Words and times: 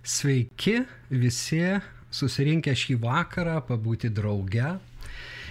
Sveiki 0.00 0.78
visi 1.12 1.60
susirinkę 2.10 2.72
šį 2.72 2.96
vakarą 3.02 3.58
pabūti 3.68 4.08
drauge 4.08 4.76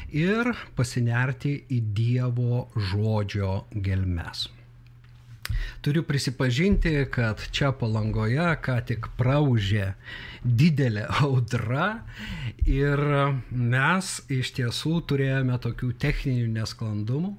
ir 0.09 0.49
pasinerti 0.75 1.51
į 1.69 1.81
Dievo 1.93 2.63
žodžio 2.89 3.51
gelmes. 3.75 4.47
Turiu 5.81 6.01
prisipažinti, 6.03 6.91
kad 7.13 7.41
čia 7.53 7.69
palangoje 7.77 8.47
ką 8.65 8.79
tik 8.89 9.07
praužė 9.21 9.93
didelė 10.43 11.05
audra 11.21 12.01
ir 12.65 13.01
mes 13.51 14.09
iš 14.33 14.53
tiesų 14.57 14.95
turėjome 15.09 15.61
tokių 15.61 15.93
techninių 16.01 16.49
nesklandumų. 16.57 17.35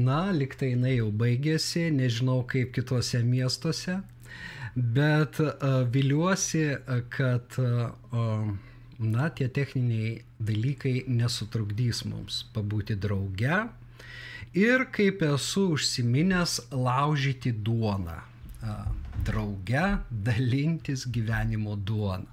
Na, 0.00 0.30
liktai 0.32 0.72
jinai 0.72 0.96
jau 0.96 1.10
baigėsi, 1.12 1.90
nežinau 1.92 2.40
kaip 2.48 2.72
kitose 2.72 3.20
miestuose, 3.20 3.98
bet 4.76 5.40
viliuosi, 5.92 6.64
kad 7.12 7.56
na, 9.02 9.28
tie 9.34 9.48
techniniai 9.48 10.22
dalykai 10.40 11.04
nesutrukdys 11.10 12.04
mums 12.08 12.42
pabūti 12.54 12.96
drauge 13.00 13.62
ir 14.54 14.84
kaip 14.94 15.22
esu 15.26 15.72
užsiminęs 15.76 16.60
laužyti 16.70 17.52
duoną. 17.52 18.20
Drauge 19.26 19.84
dalintis 20.10 21.06
gyvenimo 21.14 21.76
duoną. 21.76 22.26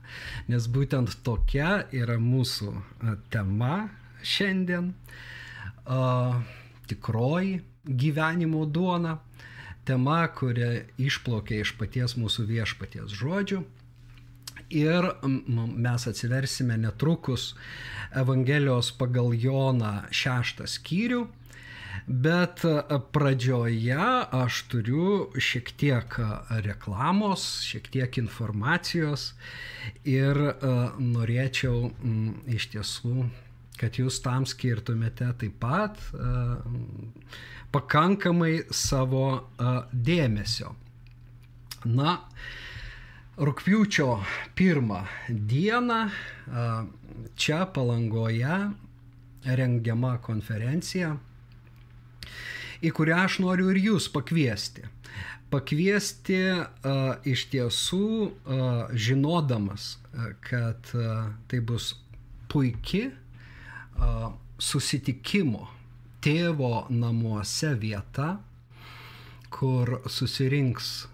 Nes 0.50 0.68
būtent 0.70 1.20
tokia 1.26 1.84
yra 1.94 2.18
mūsų 2.22 2.74
tema 3.34 3.90
šiandien. 4.22 4.94
Tikroji 6.90 7.60
gyvenimo 7.86 8.66
duona. 8.66 9.18
Tema, 9.90 10.22
kuri 10.38 10.86
išplaukia 11.02 11.64
iš 11.64 11.74
paties 11.80 12.14
mūsų 12.20 12.46
viešpaties 12.46 13.16
žodžių. 13.18 13.64
Ir 14.78 15.08
mes 15.26 16.06
atsiversime 16.12 16.78
netrukus 16.78 17.56
Evangelijos 18.14 18.92
pagal 19.00 19.34
Joną 19.34 19.96
šeštą 20.14 20.70
skyrių 20.70 21.24
Bet 22.10 22.64
pradžioje 23.14 24.06
aš 24.34 24.64
turiu 24.72 25.30
šiek 25.38 25.72
tiek 25.78 26.16
reklamos, 26.66 27.44
šiek 27.66 27.90
tiek 27.94 28.18
informacijos 28.22 29.34
ir 30.10 30.40
norėčiau 30.98 31.92
iš 32.50 32.70
tiesų, 32.74 33.28
kad 33.78 34.02
jūs 34.02 34.20
tam 34.26 34.48
skirtumėte 34.50 35.30
taip 35.44 35.60
pat 35.62 36.02
pakankamai 37.74 38.64
savo 38.74 39.26
dėmesio. 39.94 40.74
Na, 41.86 42.18
rūpjūčio 43.40 44.10
pirmą 44.58 45.04
dieną 45.30 46.00
čia 47.40 47.64
palangoje 47.76 48.58
rengiama 49.48 50.18
konferencija 50.26 51.16
į 52.86 52.92
kurią 52.96 53.24
aš 53.26 53.40
noriu 53.44 53.70
ir 53.74 53.80
jūs 53.82 54.08
pakviesti. 54.14 54.86
Pakviesti 55.50 56.38
uh, 56.54 57.18
iš 57.28 57.48
tiesų, 57.52 58.06
uh, 58.30 58.92
žinodamas, 58.94 59.96
uh, 59.98 60.30
kad 60.46 60.92
uh, 60.94 61.32
tai 61.50 61.60
bus 61.66 61.96
puikia 62.52 63.10
uh, 63.10 64.30
susitikimo 64.62 65.66
tėvo 66.24 66.86
namuose 66.90 67.74
vieta, 67.80 68.38
kur 69.50 70.00
susirinks 70.08 71.08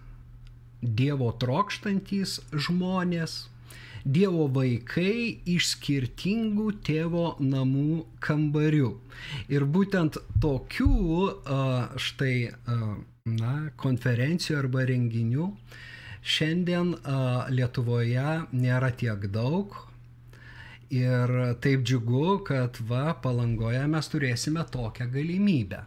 Dievo 0.86 1.32
trokštantys 1.42 2.40
žmonės, 2.54 3.48
Dievo 4.06 4.46
vaikai 4.54 5.40
iš 5.50 5.72
skirtingų 5.72 6.68
tėvo 6.86 7.24
namų 7.42 8.04
kambarių. 8.22 8.92
Ir 9.50 9.66
būtent 9.66 10.20
tokių 10.44 10.92
štai 11.98 12.36
na, 13.26 13.54
konferencijų 13.82 14.60
arba 14.60 14.86
renginių 14.86 15.50
šiandien 16.22 16.94
Lietuvoje 17.50 18.30
nėra 18.54 18.92
tiek 18.94 19.26
daug. 19.34 19.74
Ir 20.96 21.32
taip 21.60 21.84
džiugu, 21.84 22.40
kad 22.48 22.80
va, 22.88 23.10
palangoje 23.24 23.84
mes 23.92 24.08
turėsime 24.14 24.64
tokią 24.72 25.10
galimybę. 25.12 25.82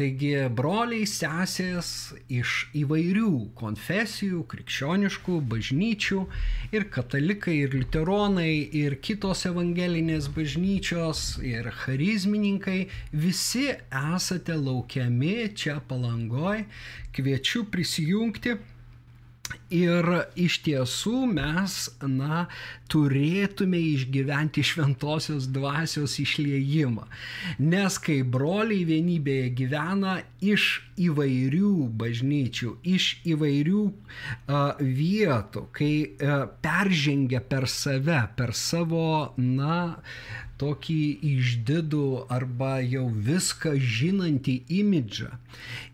Taigi 0.00 0.32
broliai, 0.56 1.04
sesės 1.04 1.88
iš 2.32 2.52
įvairių 2.80 3.32
konfesijų, 3.58 4.46
krikščioniškų, 4.48 5.34
bažnyčių 5.50 6.20
ir 6.72 6.86
katalikai, 6.94 7.58
ir 7.66 7.76
liuteronai, 7.76 8.54
ir 8.80 8.96
kitos 9.04 9.44
evangelinės 9.50 10.30
bažnyčios, 10.32 11.24
ir 11.44 11.68
charizmininkai, 11.82 12.78
visi 13.12 13.66
esate 14.00 14.56
laukiami 14.56 15.50
čia 15.52 15.76
palangoj, 15.92 16.64
kviečiu 17.16 17.66
prisijungti 17.68 18.56
Ir 19.70 20.06
iš 20.34 20.56
tiesų 20.66 21.26
mes, 21.30 21.74
na, 22.02 22.46
turėtume 22.90 23.78
išgyventi 23.92 24.64
šventosios 24.66 25.46
dvasios 25.54 26.16
išliejimą. 26.22 27.06
Nes 27.62 27.98
kai 28.02 28.20
broliai 28.26 28.82
vienybėje 28.88 29.52
gyvena 29.60 30.16
iš 30.42 30.66
įvairių 31.00 31.72
bažnyčių, 32.00 32.72
iš 32.96 33.08
įvairių 33.30 33.84
uh, 33.86 34.82
vietų, 34.82 35.66
kai 35.76 35.92
uh, 36.08 36.44
peržengia 36.64 37.40
per 37.40 37.68
save, 37.70 38.24
per 38.36 38.54
savo, 38.58 39.32
na, 39.38 40.00
tokį 40.60 41.00
išdidų 41.24 42.06
arba 42.32 42.78
jau 42.84 43.06
viską 43.08 43.76
žinantį 43.80 44.60
imidžą. 44.80 45.30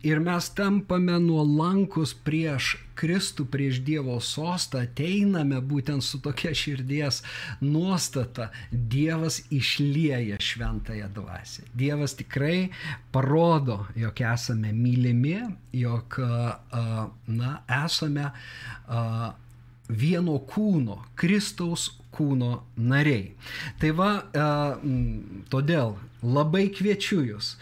Ir 0.06 0.20
mes 0.22 0.48
tampame 0.58 1.16
nuolankus 1.22 2.12
prieš 2.26 2.76
Kristų, 2.96 3.46
prieš 3.52 3.80
Dievo 3.84 4.16
sostą, 4.24 4.82
ateiname 4.86 5.60
būtent 5.60 6.04
su 6.04 6.20
tokia 6.24 6.54
širdies 6.56 7.22
nuostata. 7.60 8.50
Dievas 8.70 9.42
išlieja 9.52 10.40
šventąją 10.40 11.10
dvasę. 11.14 11.66
Dievas 11.76 12.16
tikrai 12.18 12.70
parodo, 13.12 13.82
jog 13.96 14.22
esame 14.32 14.72
mylimi, 14.76 15.40
jog 15.76 16.20
na, 17.28 17.58
esame 17.84 18.30
vieno 19.88 20.40
kūno, 20.50 20.98
Kristaus 21.14 21.90
kūno 22.16 22.52
nariai. 22.76 23.30
Tai 23.80 23.92
va, 23.96 24.10
e, 24.32 24.50
todėl 25.52 25.96
labai 26.26 26.66
kviečiu 26.74 27.20
jūs 27.22 27.52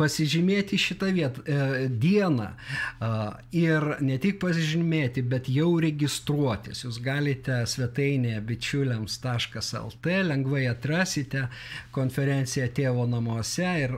pasižymėti 0.00 0.78
šitą 0.80 1.10
vietą, 1.14 1.42
e, 1.44 1.86
dieną 1.88 2.48
e, 2.50 3.10
ir 3.56 3.86
ne 4.04 4.16
tik 4.20 4.40
pasižymėti, 4.42 5.22
bet 5.30 5.48
jau 5.52 5.70
registruotis. 5.82 6.84
Jūs 6.84 7.00
galite 7.04 7.60
svetainėje 7.70 8.40
bičiuliams.lt 8.48 10.16
lengvai 10.26 10.64
atrasite 10.70 11.46
konferenciją 11.94 12.68
tėvo 12.76 13.06
namuose 13.10 13.70
ir 13.84 13.96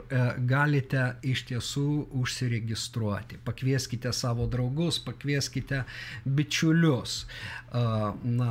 galite 0.49 1.13
iš 1.27 1.47
tiesų 1.51 1.89
užsiregistruoti. 2.23 3.41
Pakvieskite 3.47 4.13
savo 4.17 4.47
draugus, 4.51 5.01
pakvieskite 5.03 5.85
bičiulius. 6.25 7.23
Na, 7.73 8.51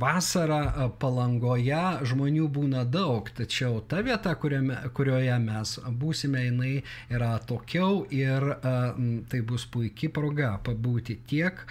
vasarą 0.00 0.88
palangoje 1.02 1.82
žmonių 2.06 2.46
būna 2.54 2.84
daug, 2.86 3.28
tačiau 3.36 3.80
ta 3.90 4.02
vieta, 4.06 4.34
kuriame, 4.38 4.78
kurioje 4.96 5.38
mes 5.42 5.74
būsime, 6.02 6.44
jinai 6.46 6.72
yra 7.10 7.32
tokiau 7.48 8.04
ir 8.14 8.46
tai 9.32 9.40
bus 9.46 9.66
puikia 9.66 10.12
proga 10.14 10.54
pabūti 10.64 11.18
tiek 11.26 11.64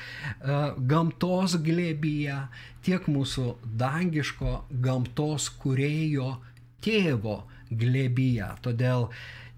gamtos 0.92 1.56
glėbyje, 1.64 2.38
tiek 2.84 3.08
mūsų 3.08 3.48
dangiško 3.80 4.58
gamtos 4.84 5.48
kurėjo 5.62 6.36
tėvo 6.84 7.42
glėbyje. 7.72 8.52
Todėl 8.66 9.08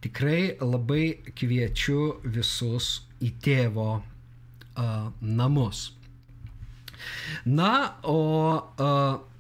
tikrai 0.04 0.56
labai 0.62 1.34
kviečiu 1.38 2.20
visus 2.24 3.02
į 3.24 3.32
tėvo 3.44 3.90
uh, 4.00 5.12
namus. 5.22 5.92
Na, 7.46 8.00
o 8.04 8.20
uh, 8.60 9.33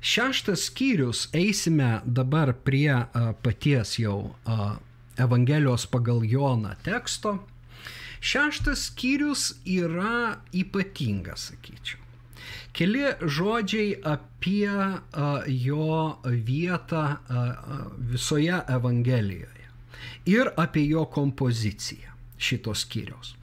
Šeštas 0.00 0.64
skyrius, 0.70 1.28
eisime 1.34 2.00
dabar 2.04 2.52
prie 2.64 3.04
paties 3.42 3.98
jau 3.98 4.34
Evangelijos 5.18 5.86
pagal 5.90 6.22
Joną 6.24 6.74
teksto. 6.82 7.38
Šeštas 8.20 8.88
skyrius 8.90 9.52
yra 9.66 10.38
ypatingas, 10.54 11.50
sakyčiau. 11.52 12.02
Keli 12.72 13.04
žodžiai 13.22 13.96
apie 14.06 14.70
jo 15.46 16.18
vietą 16.24 17.04
visoje 17.98 18.60
Evangelijoje 18.68 19.66
ir 20.26 20.50
apie 20.56 20.86
jo 20.86 21.04
kompoziciją. 21.10 22.07
Šitos 22.38 22.84
skyriaus. 22.86 23.34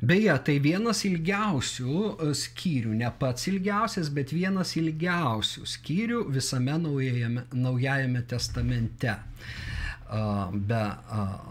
Beje, 0.00 0.32
tai 0.46 0.56
vienas 0.64 1.04
ilgiausių 1.08 1.96
e, 2.10 2.30
skyrių, 2.36 2.94
ne 3.02 3.10
pats 3.20 3.48
ilgiausias, 3.50 4.10
bet 4.14 4.34
vienas 4.34 4.74
ilgiausių 4.80 5.66
skyrių 5.68 6.24
visame 6.34 6.78
naujajame, 6.82 7.46
naujajame 7.52 8.24
testamente 8.30 9.18
be 10.52 10.84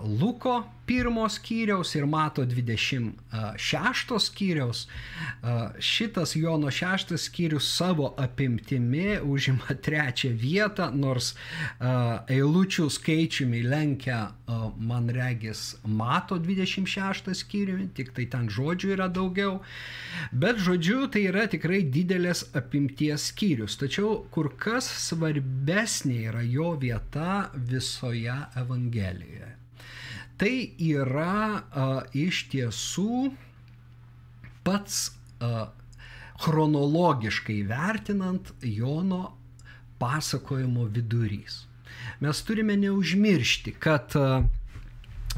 Luko 0.03 0.63
pirmo 0.89 1.27
skyriaus 1.29 1.93
ir 1.95 2.05
mato 2.09 2.41
26 2.49 4.19
skyriaus. 4.25 4.87
Šitas 5.79 6.35
Jono 6.35 6.71
šeštas 6.71 7.27
skyrius 7.29 7.67
savo 7.77 8.15
apimtimi 8.17 9.19
užima 9.23 9.75
trečią 9.85 10.31
vietą, 10.33 10.89
nors 10.95 11.35
eilučių 11.79 12.87
skaičiumi 12.95 13.61
lenkia, 13.69 14.19
man 14.81 15.13
regis, 15.13 15.75
mato 15.85 16.39
26 16.41 17.35
skyriumi, 17.43 17.91
tik 17.93 18.09
tai 18.17 18.25
ten 18.33 18.49
žodžių 18.49 18.93
yra 18.97 19.09
daugiau. 19.13 19.59
Bet 20.33 20.57
žodžiu, 20.65 21.03
tai 21.13 21.27
yra 21.29 21.45
tikrai 21.51 21.83
didelės 21.85 22.47
apimties 22.57 23.29
skyrius. 23.29 23.77
Tačiau 23.77 24.23
kur 24.33 24.49
kas 24.57 24.89
svarbesnė 25.05 26.19
yra 26.33 26.43
jo 26.49 26.73
vieta 26.81 27.45
visoje 27.69 28.41
Evangelijoje 28.57 29.59
tai 30.39 30.71
yra 30.79 31.59
a, 31.59 31.87
iš 32.15 32.45
tiesų 32.53 33.31
pats 34.63 35.09
a, 35.43 35.67
chronologiškai 36.39 37.59
vertinant 37.67 38.53
Jono 38.63 39.33
pasakojimo 39.99 40.87
vidurys. 40.95 41.65
Mes 42.23 42.39
turime 42.47 42.77
neužmiršti, 42.79 43.75
kad 43.83 44.15
a, 44.15 44.41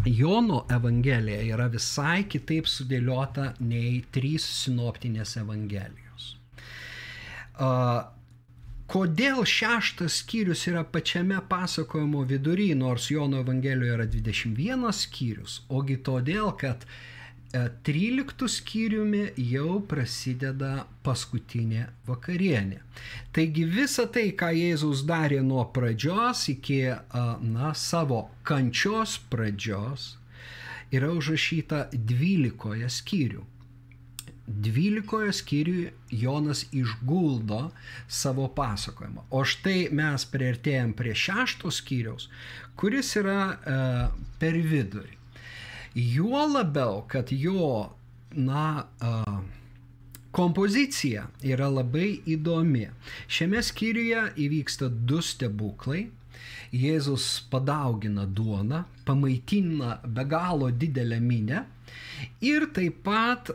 Jono 0.05 0.63
Evangelija 0.71 1.41
yra 1.49 1.67
visai 1.73 2.23
kitaip 2.29 2.69
sudėliota 2.69 3.51
nei 3.59 3.99
trys 4.13 4.45
sinoptinės 4.61 5.35
Evangelijos. 5.41 6.31
Kodėl 8.91 9.45
šeštas 9.47 10.17
skyrius 10.19 10.65
yra 10.67 10.81
pačiame 10.83 11.37
pasakojimo 11.47 12.25
vidury, 12.27 12.73
nors 12.75 13.05
Jono 13.07 13.39
Evangelijoje 13.39 13.93
yra 13.95 14.07
21 14.15 14.89
skyrius, 14.97 15.53
ogi 15.71 15.95
todėl, 16.03 16.49
kad 16.59 16.83
13 17.87 18.43
e, 18.43 18.49
skyriumi 18.51 19.21
jau 19.53 19.77
prasideda 19.93 20.73
paskutinė 21.07 21.85
vakarienė. 22.09 22.81
Taigi 23.31 23.63
visa 23.77 24.09
tai, 24.11 24.25
ką 24.35 24.51
Jėzus 24.57 25.05
darė 25.07 25.39
nuo 25.39 25.63
pradžios 25.71 26.43
iki 26.51 26.81
na, 27.47 27.71
savo 27.71 28.25
kančios 28.43 29.15
pradžios, 29.31 30.17
yra 30.91 31.15
užrašyta 31.15 31.85
12 31.95 32.91
skyrių. 32.99 33.47
12 34.51 35.31
skyriui 35.33 35.91
Jonas 36.09 36.65
išguldo 36.71 37.71
savo 38.07 38.47
pasakojimą. 38.55 39.25
O 39.31 39.43
štai 39.47 39.87
mes 39.95 40.25
prieartėjom 40.33 40.93
prie 40.97 41.15
šešto 41.15 41.71
skyriaus, 41.73 42.27
kuris 42.75 43.15
yra 43.21 43.39
e, 43.47 43.79
per 44.41 44.59
vidurį. 44.73 45.17
Juo 45.95 46.45
labiau, 46.47 47.01
kad 47.11 47.31
jo, 47.35 47.91
na, 48.31 48.85
e, 49.01 49.11
kompozicija 50.31 51.27
yra 51.43 51.67
labai 51.71 52.21
įdomi. 52.35 52.87
Šiame 53.27 53.61
skyriuje 53.63 54.25
įvyksta 54.45 54.89
du 54.89 55.19
stebuklai. 55.25 56.07
Jėzus 56.71 57.25
padaugina 57.51 58.23
duoną, 58.25 58.85
pamaitina 59.03 59.97
be 60.07 60.23
galo 60.23 60.69
didelę 60.71 61.19
minę 61.19 61.65
Ir 62.41 62.65
taip 62.73 63.03
pat 63.05 63.51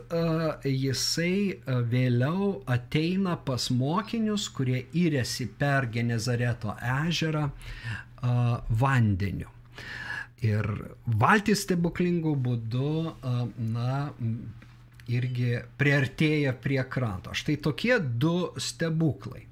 jisai 0.63 1.59
vėliau 1.91 2.61
ateina 2.71 3.35
pas 3.35 3.67
mokinius, 3.73 4.47
kurie 4.55 4.85
įrėsi 4.95 5.49
per 5.59 5.89
Genezareto 5.91 6.75
ežerą 7.03 7.49
vandeniu. 8.69 9.51
Ir 10.45 10.69
valtis 11.19 11.63
stebuklingų 11.65 12.35
būdu, 12.45 12.93
uh, 13.09 13.39
na, 13.57 14.11
irgi 15.07 15.57
priartėja 15.79 16.53
prie 16.61 16.81
kranto. 16.89 17.33
Štai 17.37 17.57
tokie 17.63 17.97
du 17.99 18.51
stebuklai. 18.59 19.45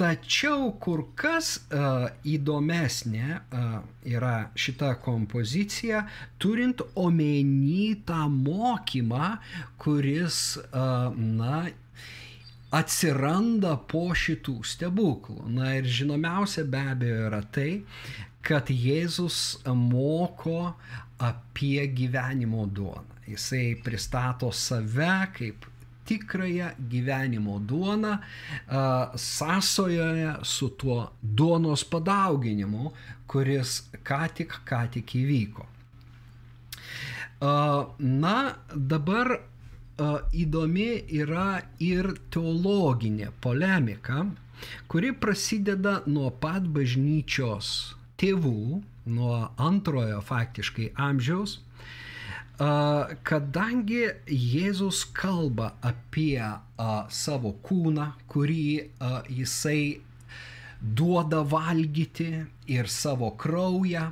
Tačiau 0.00 0.70
kur 0.80 1.02
kas 1.18 1.58
uh, 1.76 2.06
įdomesnė 2.24 3.26
uh, 3.36 3.74
yra 4.08 4.36
šita 4.56 4.94
kompozicija, 5.04 6.06
turint 6.40 6.80
omeny 6.96 7.98
tą 8.08 8.22
mokymą, 8.32 9.34
kuris, 9.82 10.56
uh, 10.56 11.12
na, 11.12 11.66
atsiranda 12.72 13.74
po 13.90 14.06
šitų 14.16 14.56
stebuklų. 14.72 15.44
Na 15.52 15.74
ir 15.78 15.88
žinomiausia 16.00 16.64
be 16.70 16.82
abejo 16.94 17.26
yra 17.28 17.42
tai, 17.52 17.70
kad 18.46 18.70
Jėzus 18.72 19.60
moko 19.68 20.76
apie 21.20 21.84
gyvenimo 21.92 22.64
duoną. 22.64 23.20
Jisai 23.28 23.76
pristato 23.84 24.48
save 24.54 25.12
kaip 25.36 25.66
tikrąją 26.10 26.70
gyvenimo 26.92 27.58
duoną 27.72 28.16
sąsojoje 29.16 30.34
su 30.42 30.68
tuo 30.68 31.10
duonos 31.22 31.84
padauginimu, 31.84 32.92
kuris 33.30 33.90
ką 34.04 34.22
tik, 34.34 34.60
ką 34.66 34.80
tik 34.96 35.14
įvyko. 35.22 35.66
Na, 37.98 38.36
dabar 38.74 39.38
įdomi 40.36 40.90
yra 41.22 41.62
ir 41.80 42.10
teologinė 42.32 43.30
polemika, 43.40 44.24
kuri 44.90 45.12
prasideda 45.16 46.00
nuo 46.06 46.30
pat 46.42 46.66
bažnyčios 46.68 47.94
tėvų, 48.20 48.82
nuo 49.10 49.36
antrojo 49.56 50.20
faktiškai 50.20 50.90
amžiaus 51.08 51.58
kadangi 52.60 54.02
Jėzus 54.28 55.06
kalba 55.16 55.70
apie 55.80 56.42
savo 57.08 57.54
kūną, 57.64 58.10
kurį 58.28 58.90
jisai 59.32 60.00
duoda 60.80 61.40
valgyti 61.40 62.44
ir 62.68 62.88
savo 62.88 63.30
kraują, 63.40 64.10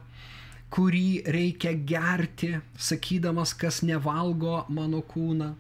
kurį 0.72 1.24
reikia 1.28 1.74
gerti, 1.92 2.54
sakydamas, 2.76 3.52
kas 3.52 3.82
nevalgo 3.82 4.64
mano 4.68 5.02
kūną, 5.02 5.52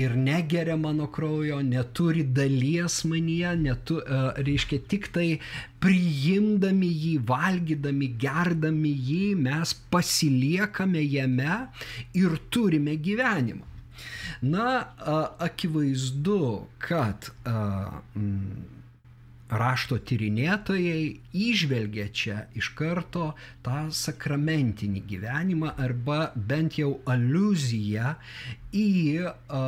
ir 0.00 0.16
negeria 0.16 0.76
mano 0.80 1.06
kraujo, 1.12 1.60
neturi 1.66 2.24
dalies 2.38 3.00
manyje, 3.10 3.54
netu, 3.60 4.00
uh, 4.00 4.30
reiškia 4.48 4.84
tik 4.90 5.10
tai 5.14 5.28
priimdami 5.82 6.90
jį, 7.04 7.14
valgydami, 7.30 8.10
gerdami 8.20 8.92
jį, 9.10 9.24
mes 9.46 9.74
pasiliekame 9.92 11.04
jame 11.04 11.62
ir 12.16 12.38
turime 12.50 12.96
gyvenimą. 12.96 13.66
Na, 14.40 14.66
akivaizdu, 15.44 16.66
kad 16.80 17.28
uh, 17.44 18.00
mm, 18.16 18.79
rašto 19.50 19.98
tyrinėtojai 19.98 21.20
išvelgia 21.34 22.06
čia 22.14 22.44
iš 22.58 22.70
karto 22.78 23.32
tą 23.66 23.88
sakramentinį 23.94 25.02
gyvenimą 25.10 25.74
arba 25.86 26.20
bent 26.34 26.78
jau 26.78 26.92
aluzija 27.10 28.14
į 28.72 29.26
a, 29.26 29.64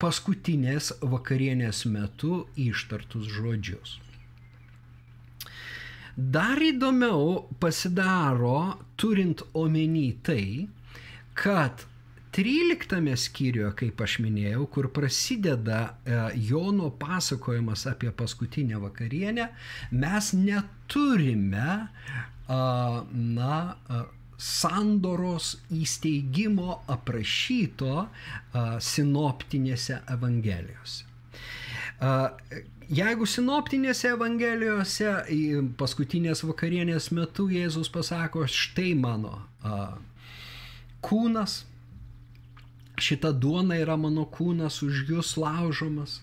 paskutinės 0.00 0.94
vakarienės 1.02 1.84
metu 1.90 2.44
ištartus 2.56 3.26
žodžius. 3.34 3.98
Dar 6.16 6.60
įdomiau 6.60 7.46
pasidaro, 7.60 8.76
turint 9.00 9.42
omeny 9.56 10.10
tai, 10.26 10.68
kad 11.34 11.86
13 12.36 13.16
skyriuje, 13.18 13.70
kaip 13.80 14.02
aš 14.04 14.18
minėjau, 14.22 14.66
kur 14.70 14.90
prasideda 14.94 15.80
e, 16.06 16.18
Jono 16.50 16.92
pasakojimas 17.00 17.88
apie 17.90 18.12
paskutinę 18.14 18.78
vakarienę, 18.82 19.48
mes 19.90 20.32
neturime, 20.38 21.88
na, 23.12 23.76
sandoros 24.40 25.52
įsteigimo 25.70 26.80
aprašyto 26.90 28.06
sinoptinėse 28.82 30.00
evangelijose. 30.10 31.04
Jeigu 32.90 33.28
sinoptinėse 33.28 34.14
evangelijose 34.16 35.12
paskutinės 35.78 36.42
vakarienės 36.48 37.10
metu 37.14 37.46
Jėzus 37.52 37.92
pasako, 37.92 38.46
štai 38.50 38.94
mano 38.98 39.44
kūnas, 41.04 41.60
šita 43.00 43.32
duona 43.32 43.78
yra 43.80 43.96
mano 44.00 44.26
kūnas 44.28 44.80
už 44.86 45.04
jūs 45.10 45.36
laužomas. 45.40 46.20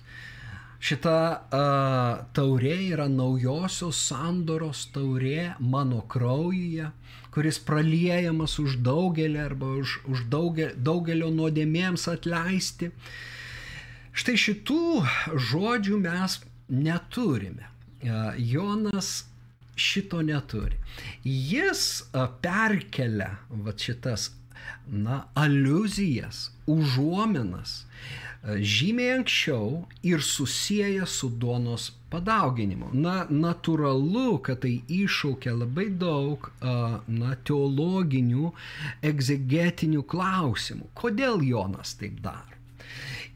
Šita 0.78 1.18
uh, 1.34 2.26
taurė 2.38 2.76
yra 2.92 3.08
naujosios 3.10 3.98
sandoros 4.12 4.84
taurė 4.94 5.56
mano 5.58 6.04
kraujyje, 6.06 6.92
kuris 7.34 7.58
praliejamas 7.66 8.60
už 8.62 8.78
daugelį 8.86 9.42
arba 9.42 9.72
už, 9.82 9.96
už 10.06 10.28
daugelio, 10.30 10.76
daugelio 10.78 11.32
nuodėmėms 11.34 12.06
atleisti. 12.14 12.92
Štai 14.18 14.38
šitų 14.38 14.84
žodžių 15.50 15.98
mes 16.06 16.38
neturime. 16.70 17.66
Uh, 18.06 18.38
Jonas 18.38 19.26
šito 19.78 20.22
neturi. 20.22 20.78
Jis 21.26 22.06
uh, 22.14 22.30
perkelia 22.42 23.34
va 23.50 23.74
šitas 23.74 24.30
na, 24.88 25.24
aluzijas, 25.36 26.50
užuominas 26.68 27.84
žymiai 28.56 29.18
anksčiau 29.18 29.86
ir 30.04 30.22
susiję 30.22 31.06
su 31.06 31.30
duonos 31.30 31.92
padauginimu. 32.10 32.90
Na, 32.94 33.16
natūralu, 33.30 34.40
kad 34.44 34.62
tai 34.64 34.78
iššaukia 34.88 35.56
labai 35.58 35.88
daug 36.04 36.50
na, 36.62 37.34
teologinių, 37.50 38.52
egzegetinių 39.12 40.04
klausimų. 40.14 40.92
Kodėl 41.02 41.44
Jonas 41.44 41.98
taip 42.00 42.22
daro? 42.24 42.57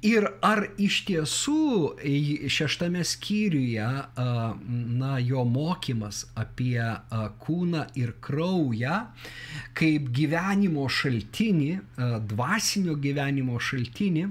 Ir 0.02 0.26
ar 0.42 0.64
iš 0.82 0.96
tiesų 1.06 1.62
šeštame 2.50 3.04
skyriuje 3.06 3.90
na, 4.18 5.12
jo 5.22 5.44
mokymas 5.46 6.24
apie 6.34 6.82
kūną 7.44 7.84
ir 8.02 8.16
kraują 8.26 8.96
kaip 9.78 10.10
gyvenimo 10.18 10.88
šaltinį, 10.90 11.70
dvasinio 12.34 12.98
gyvenimo 13.04 13.62
šaltinį, 13.62 14.26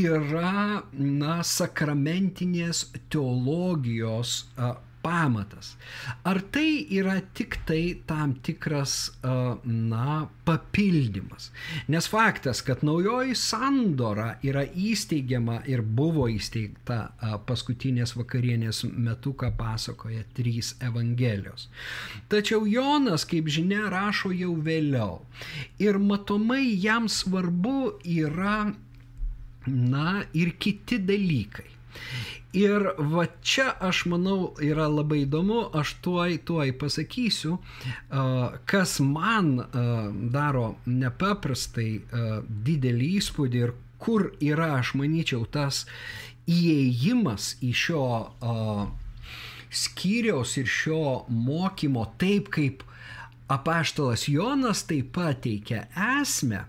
yra 0.00 0.82
na, 0.96 1.40
sakramentinės 1.44 2.86
teologijos 3.12 4.46
pamatas. 5.02 5.74
Ar 6.28 6.40
tai 6.52 6.86
yra 6.92 7.16
tik 7.34 7.58
tai 7.68 8.02
tam 8.06 8.34
tikras, 8.44 9.12
na, 9.64 10.26
papildymas? 10.44 11.50
Nes 11.88 12.08
faktas, 12.10 12.60
kad 12.66 12.84
naujoji 12.86 13.36
sandora 13.38 14.34
yra 14.46 14.64
įsteigiama 14.66 15.62
ir 15.70 15.82
buvo 15.82 16.26
įsteigta 16.30 17.00
paskutinės 17.48 18.16
vakarienės 18.18 18.84
metu, 18.90 19.32
ką 19.32 19.52
pasakoja 19.58 20.26
trys 20.36 20.74
evangelijos. 20.84 21.68
Tačiau 22.30 22.66
Jonas, 22.68 23.24
kaip 23.28 23.48
žinia, 23.50 23.88
rašo 23.92 24.32
jau 24.36 24.54
vėliau. 24.60 25.20
Ir 25.80 25.98
matomai 25.98 26.64
jam 26.76 27.08
svarbu 27.08 28.00
yra 28.04 28.70
na 29.66 30.22
ir 30.32 30.54
kiti 30.58 30.98
dalykai. 31.04 31.68
Ir 32.52 32.82
va 32.98 33.26
čia 33.46 33.68
aš 33.78 34.06
manau 34.10 34.56
yra 34.58 34.88
labai 34.90 35.20
įdomu, 35.22 35.68
aš 35.76 35.92
tuoj, 36.02 36.40
tuoj 36.48 36.72
pasakysiu, 36.80 37.60
kas 38.66 38.96
man 39.06 39.52
daro 40.34 40.64
nepaprastai 40.86 41.92
didelį 42.66 43.12
įspūdį 43.20 43.62
ir 43.62 43.74
kur 44.02 44.32
yra, 44.42 44.72
aš 44.80 44.96
manyčiau, 44.98 45.44
tas 45.46 45.84
įėjimas 46.50 47.52
į 47.62 47.70
šio 47.84 48.04
skyriaus 49.70 50.56
ir 50.58 50.66
šio 50.66 51.04
mokymo 51.30 52.08
taip, 52.18 52.50
kaip 52.50 52.82
apaštalas 53.50 54.26
Jonas 54.26 54.82
tai 54.90 55.04
pateikia 55.06 55.84
esmę. 56.18 56.64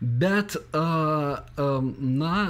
Bet, 0.00 0.56
na, 0.74 2.40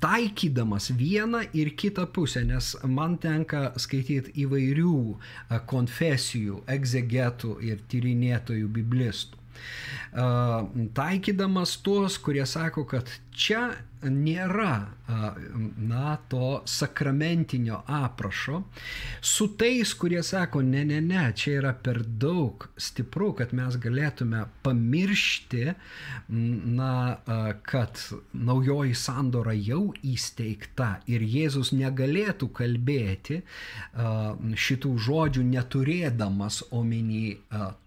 taikydamas 0.00 0.90
vieną 0.98 1.42
ir 1.52 1.72
kitą 1.76 2.06
pusę, 2.06 2.44
nes 2.46 2.74
man 2.84 3.16
tenka 3.18 3.72
skaityti 3.80 4.34
įvairių 4.44 4.94
konfesijų, 5.70 6.62
egzegetų 6.70 7.56
ir 7.66 7.82
tyrinėtojų 7.90 8.70
biblistų. 8.78 9.38
Taikydamas 10.94 11.76
tuos, 11.82 12.18
kurie 12.22 12.46
sako, 12.46 12.86
kad 12.88 13.10
čia 13.34 13.72
nėra 14.02 14.74
na, 15.76 16.16
to 16.28 16.62
sakramentinio 16.68 17.80
aprašo, 17.86 18.62
su 19.20 19.48
tais, 19.56 19.94
kurie 19.96 20.22
sako, 20.22 20.62
ne, 20.62 20.84
ne, 20.84 21.00
ne, 21.00 21.22
čia 21.36 21.54
yra 21.62 21.72
per 21.72 22.02
daug 22.04 22.68
stipru, 22.76 23.30
kad 23.38 23.54
mes 23.56 23.78
galėtume 23.80 24.44
pamiršti, 24.66 25.64
na, 26.28 26.92
kad 27.66 28.02
naujoji 28.32 28.94
sandora 28.98 29.54
jau 29.56 29.88
įsteigta 30.04 30.90
ir 31.08 31.24
Jėzus 31.24 31.72
negalėtų 31.76 32.50
kalbėti 32.60 33.40
šitų 34.68 34.94
žodžių 35.08 35.46
neturėdamas 35.48 36.62
omeny 36.70 37.38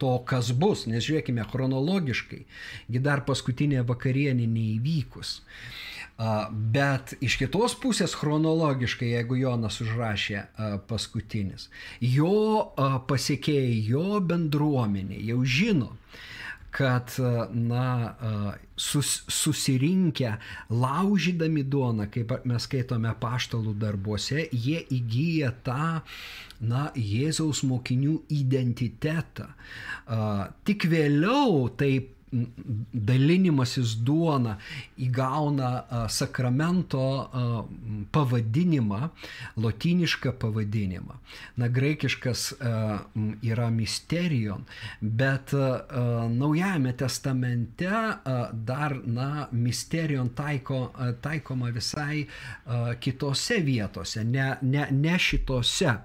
to, 0.01 0.13
kas 0.25 0.51
bus, 0.57 0.87
nes 0.89 1.05
žiūrėkime 1.05 1.45
chronologiškai, 1.53 2.43
gi 2.89 3.03
dar 3.03 3.25
paskutinė 3.27 3.85
vakarienė 3.87 4.49
neįvykus. 4.49 5.41
Bet 6.51 7.15
iš 7.23 7.39
kitos 7.41 7.73
pusės 7.81 8.13
chronologiškai, 8.19 9.07
jeigu 9.15 9.39
Jonas 9.39 9.79
užrašė 9.81 10.43
paskutinis, 10.89 11.69
jo 12.03 12.67
pasiekėjai, 13.09 13.79
jo 13.87 14.19
bendruomenė 14.29 15.17
jau 15.31 15.39
žino, 15.41 15.95
kad 16.71 17.15
na, 17.51 17.87
sus, 18.77 19.23
susirinkę, 19.27 20.35
laužydami 20.69 21.65
duoną, 21.67 22.07
kaip 22.13 22.37
mes 22.47 22.69
skaitome 22.69 23.11
paštalų 23.19 23.73
darbuose, 23.81 24.45
jie 24.53 24.79
įgyja 24.93 25.51
tą 25.65 25.89
na, 26.61 26.87
Jėzaus 26.95 27.65
mokinių 27.67 28.21
identitetą. 28.37 29.49
Tik 30.69 30.87
vėliau 30.91 31.65
taip 31.81 32.15
dalinimasis 32.31 33.95
duona 34.07 34.57
įgauna 35.03 36.07
sakramento 36.09 37.03
pavadinimą, 38.11 39.01
lotynišką 39.59 40.31
pavadinimą. 40.39 41.17
Na, 41.59 41.67
graikiškas 41.67 42.45
yra 43.43 43.69
misterion, 43.75 44.63
bet 45.01 45.51
Naujajame 46.31 46.93
testamente 46.93 47.89
dar, 48.53 48.95
na, 49.05 49.47
misterion 49.51 50.29
taiko, 50.35 50.91
taikoma 51.21 51.71
visai 51.71 52.25
kitose 52.99 53.59
vietose, 53.65 54.23
ne, 54.23 54.55
ne, 54.61 54.87
ne 54.91 55.19
šitose. 55.19 55.95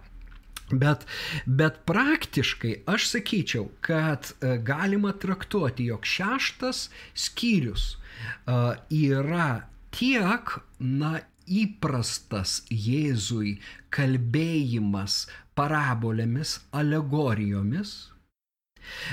Bet, 0.71 1.05
bet 1.47 1.79
praktiškai 1.87 2.73
aš 2.91 3.07
sakyčiau, 3.13 3.69
kad 3.81 4.33
e, 4.41 4.57
galima 4.59 5.13
traktuoti, 5.13 5.87
jog 5.93 6.03
šeštas 6.03 6.89
skyrius 7.15 7.85
uh, 7.95 8.75
yra 8.91 9.69
tiek, 9.95 10.57
na, 10.83 11.21
įprastas 11.47 12.65
Jėzui 12.71 13.57
kalbėjimas 13.95 15.25
parabolėmis, 15.57 16.59
alegorijomis, 16.75 17.95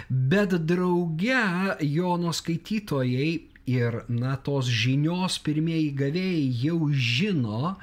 bet 0.09 0.57
drauge 0.67 1.45
Jono 1.85 2.33
skaitytojai 2.33 3.31
ir, 3.69 3.99
na, 4.09 4.35
tos 4.43 4.67
žinios 4.67 5.37
pirmieji 5.45 5.93
gavėjai 6.01 6.47
jau 6.65 6.79
žino, 6.91 7.75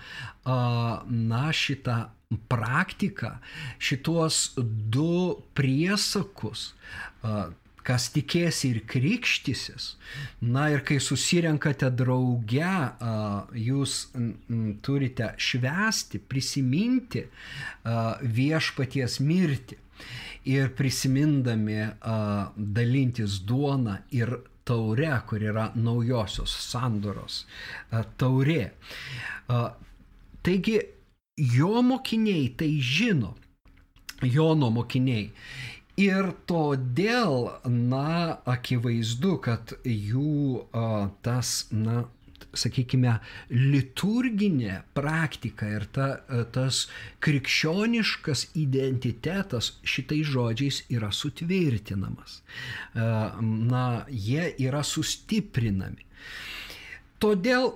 na, 0.44 1.44
šitą 1.54 2.02
praktiką, 2.50 3.32
šitos 3.82 4.52
du 4.56 5.42
priesakus, 5.58 6.75
kas 7.80 8.10
tikės 8.14 8.60
ir 8.68 8.82
krikštysis. 8.87 9.94
Na 10.44 10.68
ir 10.70 10.84
kai 10.87 11.00
susirenkate 11.02 11.88
drauge, 11.96 12.75
jūs 13.56 13.96
turite 14.87 15.32
švesti, 15.40 16.20
prisiminti 16.22 17.25
viešpaties 18.38 19.18
mirtį. 19.25 19.80
Ir 20.50 20.70
prisimindami 20.72 21.82
dalintis 22.56 23.40
duoną 23.44 23.99
ir 24.16 24.38
taure, 24.64 25.10
kur 25.26 25.42
yra 25.42 25.66
naujosios 25.75 26.54
sandoros 26.70 27.42
taurė. 28.20 28.70
Taigi 30.46 30.78
jo 31.40 31.80
mokiniai 31.82 32.50
tai 32.56 32.75
žino, 32.85 33.35
Jono 34.20 34.68
mokiniai. 34.70 35.30
Ir 36.00 36.30
todėl, 36.49 37.50
na, 37.68 38.40
akivaizdu, 38.49 39.35
kad 39.44 39.75
jų 39.85 40.62
a, 40.73 41.09
tas, 41.25 41.66
na, 41.73 42.04
sakykime, 42.56 43.18
liturginė 43.52 44.80
praktika 44.97 45.68
ir 45.68 45.85
ta, 45.92 46.09
tas 46.54 46.87
krikščioniškas 47.25 48.47
identitetas 48.59 49.75
šitais 49.85 50.30
žodžiais 50.30 50.82
yra 50.92 51.12
sutvirtinamas. 51.14 52.40
Na, 52.94 53.85
jie 54.09 54.49
yra 54.66 54.82
sustiprinami. 54.87 56.09
Todėl, 57.20 57.74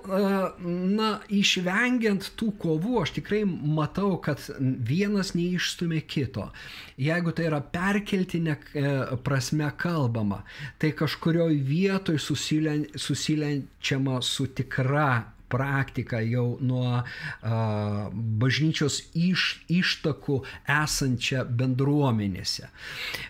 na, 0.97 1.09
išvengiant 1.29 2.31
tų 2.39 2.47
kovų, 2.63 2.95
aš 3.03 3.11
tikrai 3.19 3.43
matau, 3.45 4.15
kad 4.17 4.41
vienas 4.57 5.35
neišstumė 5.37 6.01
kito. 6.09 6.47
Jeigu 6.97 7.33
tai 7.35 7.45
yra 7.51 7.59
perkeltinė 7.61 8.55
prasme 9.27 9.69
kalbama, 9.77 10.41
tai 10.81 10.95
kažkurioje 10.97 11.61
vietoje 11.61 12.23
susilenčiama 13.05 14.17
su 14.25 14.49
tikra 14.49 15.34
praktiką 15.51 16.21
jau 16.25 16.45
nuo 16.61 16.89
a, 16.95 17.03
bažnyčios 18.13 18.99
iš, 19.17 19.45
ištakų 19.71 20.39
esančią 20.77 21.45
bendruomenėse. 21.59 22.69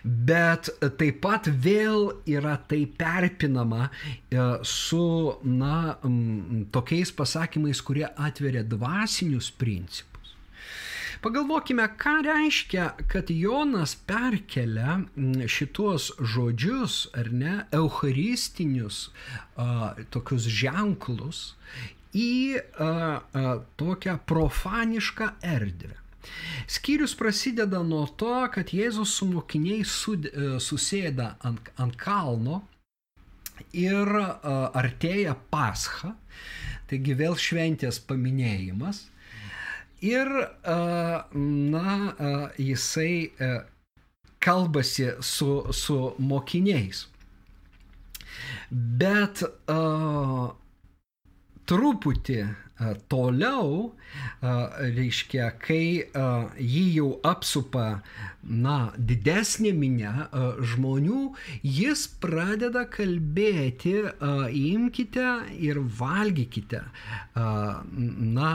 Bet 0.02 0.70
taip 1.00 1.22
pat 1.24 1.50
vėl 1.50 2.10
yra 2.30 2.56
tai 2.68 2.84
perpinama 2.86 3.86
a, 3.86 3.92
e, 4.30 4.48
su 4.66 5.06
na, 5.44 5.96
m, 6.04 6.66
tokiais 6.72 7.12
pasakymais, 7.16 7.82
kurie 7.84 8.08
atveria 8.16 8.64
dvasinius 8.66 9.50
principus. 9.50 10.16
Pagalvokime, 11.26 11.88
ką 11.98 12.20
reiškia, 12.22 12.84
kad 13.08 13.30
Jonas 13.32 13.96
perkelia 14.06 15.00
šituos 15.50 16.10
žodžius, 16.20 17.06
ar 17.16 17.32
ne, 17.32 17.54
eucharistinius 17.74 19.08
a, 19.56 19.94
tokius 20.12 20.46
ženklus 20.46 21.40
į 22.16 22.56
a, 22.56 22.88
a, 22.88 23.54
tokią 23.76 24.18
profanišką 24.28 25.30
erdvę. 25.44 25.94
Skyrius 26.66 27.14
prasideda 27.14 27.82
nuo 27.86 28.06
to, 28.18 28.38
kad 28.54 28.72
Jėzus 28.74 29.12
su 29.18 29.28
mokiniais 29.30 29.92
sud, 30.02 30.26
e, 30.26 30.56
susėda 30.62 31.34
ant, 31.46 31.70
ant 31.78 31.94
kalno 32.00 32.62
ir 33.76 34.10
a, 34.18 34.32
artėja 34.74 35.36
pascha, 35.52 36.14
taigi 36.90 37.14
vėl 37.18 37.38
šventės 37.38 38.00
paminėjimas. 38.08 39.06
Ir, 40.04 40.28
a, 40.28 40.76
na, 41.36 41.94
a, 41.96 42.34
jisai 42.60 43.30
a, 43.38 43.52
kalbasi 44.42 45.12
su, 45.24 45.50
su 45.72 46.00
mokiniais. 46.18 47.06
Bet 48.70 49.42
a, 49.46 49.80
truputį 51.68 52.44
toliau, 53.08 53.92
reiškia, 54.42 55.48
kai 55.60 56.04
jį 56.60 56.84
jau 56.98 57.08
apsupa, 57.24 58.02
na, 58.44 58.92
didesnė 58.98 59.72
minė 59.72 60.12
žmonių, 60.72 61.22
jis 61.64 62.04
pradeda 62.20 62.84
kalbėti, 62.92 63.96
imkite 64.60 65.28
ir 65.56 65.80
valgykite. 65.80 66.84
Na, 67.34 68.52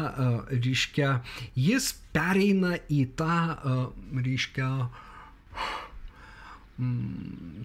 reiškia, 0.54 1.16
jis 1.58 1.94
pereina 2.14 2.78
į 2.94 3.04
tą, 3.18 3.40
reiškia, 4.22 4.72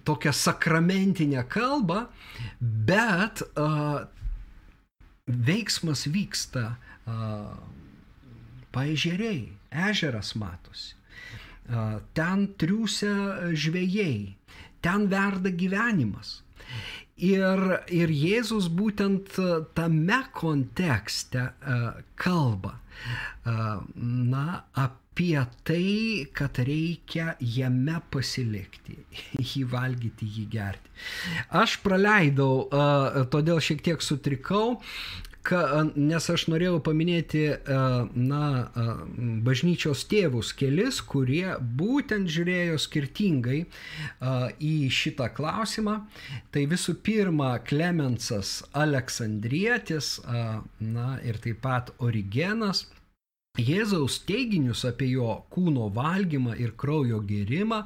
tokią 0.05 0.31
sakramentinę 0.35 1.45
kalbą, 1.49 2.05
bet 2.61 3.41
veiksmas 5.27 6.07
vyksta 6.11 6.75
paežeriai, 8.75 9.51
ežeras 9.89 10.33
matosi. 10.39 10.95
Ten 12.15 12.45
triūsia 12.59 13.51
žvėjai, 13.51 14.35
ten 14.83 15.07
verda 15.11 15.51
gyvenimas. 15.51 16.41
Ir, 17.17 17.63
ir 17.89 18.11
Jėzus 18.13 18.67
būtent 18.69 19.39
tame 19.75 20.19
kontekste 20.37 21.47
kalba 22.15 22.75
na, 23.95 24.45
apie 24.77 25.06
tai, 25.67 26.27
kad 26.37 26.59
reikia 26.67 27.35
jame 27.41 27.99
pasilikti, 28.13 28.97
jį 29.51 29.63
valgyti, 29.71 30.27
jį 30.37 30.45
gerti. 30.53 30.91
Aš 31.57 31.79
praleidau, 31.83 32.67
todėl 33.33 33.61
šiek 33.63 33.81
tiek 33.85 34.03
sutrikau, 34.05 34.77
nes 35.95 36.29
aš 36.33 36.47
norėjau 36.51 36.79
paminėti, 36.83 37.43
na, 38.13 38.41
bažnyčios 39.45 40.03
tėvus 40.09 40.51
kelis, 40.57 40.99
kurie 41.01 41.55
būtent 41.79 42.27
žiūrėjo 42.31 42.77
skirtingai 42.81 43.61
į 44.59 44.75
šitą 44.91 45.29
klausimą. 45.37 46.01
Tai 46.51 46.65
visų 46.73 46.97
pirma, 47.05 47.55
Klemensas 47.63 48.59
Aleksandrietis, 48.73 50.17
na, 50.79 51.09
ir 51.23 51.39
taip 51.43 51.63
pat 51.63 51.93
Origenas. 52.03 52.85
Jėzaus 53.57 54.19
teiginius 54.27 54.83
apie 54.85 55.09
jo 55.15 55.31
kūno 55.53 55.87
valgymą 55.93 56.55
ir 56.61 56.75
kraujo 56.77 57.19
gerimą 57.25 57.81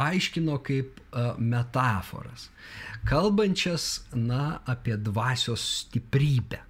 aiškino 0.00 0.58
kaip 0.64 1.00
metaforas, 1.38 2.48
kalbančias, 3.08 4.06
na, 4.14 4.60
apie 4.68 4.96
dvasios 4.96 5.64
stiprybę. 5.84 6.62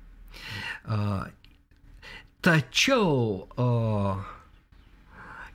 Tačiau 2.41 3.47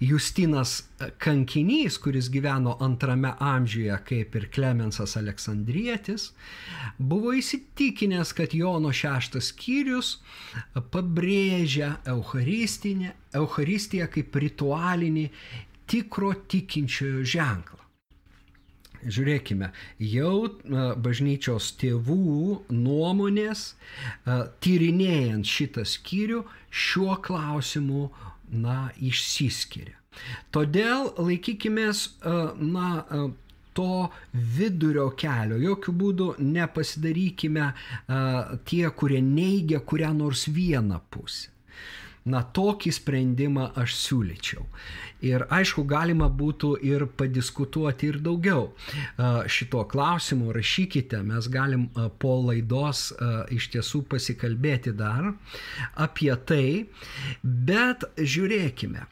Justinas 0.03 0.83
kankinys, 1.23 1.97
kuris 2.03 2.29
gyveno 2.33 2.77
antrame 2.83 3.31
amžiuje, 3.39 3.95
kaip 4.07 4.35
ir 4.35 4.49
Klemensas 4.51 5.15
Aleksandrietis, 5.19 6.31
buvo 6.99 7.31
įsitikinęs, 7.35 8.33
kad 8.35 8.53
Jono 8.57 8.91
šeštas 8.95 9.53
skyrius 9.53 10.17
pabrėžia 10.91 11.95
Eucharistiją 12.11 14.07
kaip 14.17 14.35
ritualinį 14.43 15.29
tikro 15.87 16.33
tikinčiojo 16.51 17.23
ženklą. 17.23 17.79
Žiūrėkime, 19.05 19.67
jau 20.01 20.49
bažnyčios 20.97 21.77
tėvų 21.77 22.65
nuomonės, 22.73 23.75
tyrinėjant 24.65 25.45
šitą 25.45 25.83
skyrių, 25.85 26.41
šiuo 26.73 27.13
klausimu, 27.21 28.09
na, 28.49 28.89
išsiskiria. 28.99 29.97
Todėl 30.55 31.09
laikykime, 31.19 31.89
na, 32.61 32.91
to 33.75 33.89
vidurio 34.33 35.09
kelio, 35.19 35.57
jokių 35.59 35.95
būdų 36.01 36.29
nepasidarykime 36.39 37.65
tie, 38.69 38.85
kurie 39.01 39.19
neigia 39.25 39.81
kurią 39.83 40.13
nors 40.15 40.47
vieną 40.47 41.01
pusę. 41.11 41.54
Na, 42.25 42.39
tokį 42.41 42.89
sprendimą 42.89 43.67
aš 43.77 43.93
siūlyčiau. 44.01 44.63
Ir 45.29 45.43
aišku, 45.53 45.83
galima 45.85 46.25
būtų 46.25 46.71
ir 46.81 47.05
padiskutuoti 47.19 48.09
ir 48.09 48.17
daugiau 48.25 48.71
šito 49.45 49.83
klausimu, 49.91 50.49
rašykite, 50.55 51.19
mes 51.21 51.49
galim 51.53 51.85
po 52.23 52.33
laidos 52.47 53.11
iš 53.53 53.69
tiesų 53.75 54.01
pasikalbėti 54.09 54.95
dar 54.97 55.29
apie 56.07 56.33
tai, 56.49 56.65
bet 57.43 58.07
žiūrėkime, 58.17 59.05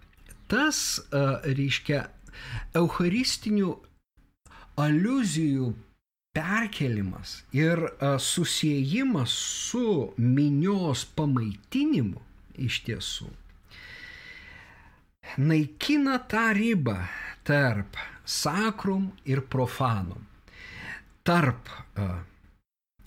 tas, 0.49 0.81
reiškia, 1.13 2.07
eucharistinių 2.81 3.77
aluzijų 4.81 5.71
perkelimas 6.33 7.43
ir 7.53 7.85
susijimas 8.17 9.37
su 9.69 9.87
minios 10.17 11.05
pamaitinimu 11.13 12.32
iš 12.57 12.83
tiesų. 12.87 13.29
Naikina 15.39 16.19
tą 16.29 16.51
ribą 16.53 16.97
tarp 17.47 17.97
sakrum 18.25 19.11
ir 19.25 19.41
profanum, 19.51 20.27
tarp 21.23 21.71
uh, 21.97 22.21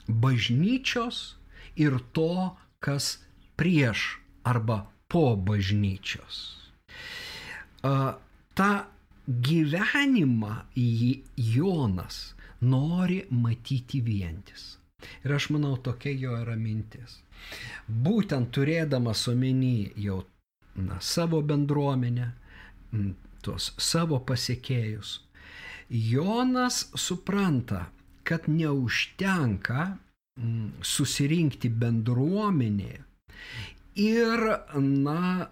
bažnyčios 0.09 1.37
ir 1.77 1.99
to, 2.17 2.57
kas 2.81 3.19
prieš 3.57 4.19
arba 4.45 4.87
po 5.09 5.37
bažnyčios. 5.37 6.71
Uh, 7.85 8.17
tą 8.57 8.73
gyvenimą 9.29 10.55
Jonas 11.37 12.35
nori 12.61 13.27
matyti 13.31 14.01
vientis. 14.01 14.77
Ir 15.25 15.35
aš 15.37 15.51
manau, 15.55 15.77
tokia 15.77 16.15
jo 16.17 16.37
yra 16.39 16.57
mintis. 16.57 17.21
Būtent 17.87 18.51
turėdamas 18.57 19.27
omeny 19.33 19.93
jau 20.01 20.23
na, 20.77 21.01
savo 21.01 21.43
bendruomenę, 21.43 22.31
tuos 23.45 23.73
savo 23.79 24.21
pasiekėjus, 24.29 25.21
Jonas 25.89 26.81
supranta, 26.99 27.87
kad 28.27 28.49
neužtenka 28.51 29.85
susirinkti 30.83 31.71
bendruomenėje 31.71 33.05
ir, 34.03 34.43
na, 34.83 35.47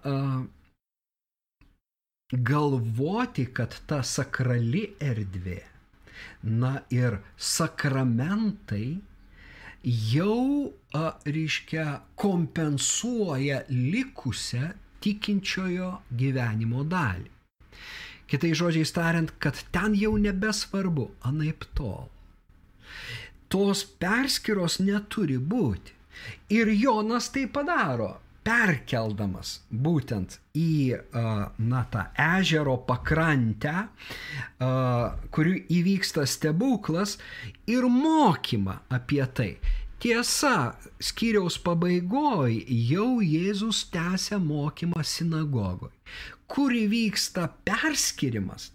galvoti, 2.51 3.47
kad 3.55 3.77
ta 3.87 4.03
sakrali 4.03 4.85
erdvė, 5.01 5.61
na 6.43 6.75
ir 6.93 7.21
sakramentai 7.39 8.89
jau, 9.85 10.73
a, 10.97 11.13
reiškia, 11.29 12.01
kompensuoja 12.17 13.63
likusią 13.69 14.73
tikinčiojo 15.05 15.91
gyvenimo 16.17 16.85
dalį. 16.89 17.31
Kitai 18.25 18.55
žodžiai 18.57 18.89
tariant, 18.97 19.35
kad 19.39 19.59
ten 19.75 19.95
jau 20.01 20.15
nebesvarbu, 20.17 21.11
anaip 21.29 21.67
tol. 21.77 22.09
Tos 23.53 23.85
perskiros 23.85 24.81
neturi 24.81 25.37
būti. 25.39 25.93
Ir 26.57 26.71
Jonas 26.73 27.29
tai 27.35 27.45
padaro 27.51 28.24
perkeldamas 28.45 29.59
būtent 29.71 30.39
į 30.57 30.99
na, 31.59 31.85
tą 31.91 32.05
ežero 32.21 32.77
pakrantę, 32.89 33.89
kuriu 35.35 35.57
įvyksta 35.79 36.27
stebuklas 36.29 37.17
ir 37.71 37.89
mokymą 37.91 38.79
apie 38.93 39.25
tai. 39.37 39.51
Tiesa, 40.05 40.75
skyriaus 41.01 41.57
pabaigoje 41.65 42.61
jau 42.91 43.23
Jėzus 43.25 43.87
tęsia 43.95 44.37
mokymą 44.43 45.01
sinagogoje, 45.01 45.95
kur 46.51 46.75
įvyksta 46.77 47.47
perskirimas, 47.65 48.69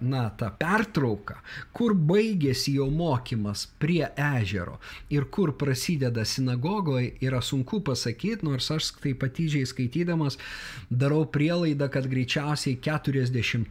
na, 0.00 0.22
ta 0.36 0.50
pertrauka, 0.58 1.38
kur 1.72 1.94
baigėsi 1.96 2.76
jo 2.76 2.88
mokymas 2.92 3.64
prie 3.80 4.04
ežero 4.12 4.78
ir 5.12 5.26
kur 5.32 5.54
prasideda 5.58 6.24
sinagogoje, 6.28 7.14
yra 7.24 7.40
sunku 7.44 7.80
pasakyti, 7.84 8.44
nors 8.46 8.70
aš 8.74 8.92
tai 9.02 9.14
patydžiai 9.18 9.68
skaitydamas 9.68 10.38
darau 10.90 11.24
prielaidą, 11.32 11.88
kad 11.92 12.08
greičiausiai 12.10 12.78
40 12.84 13.70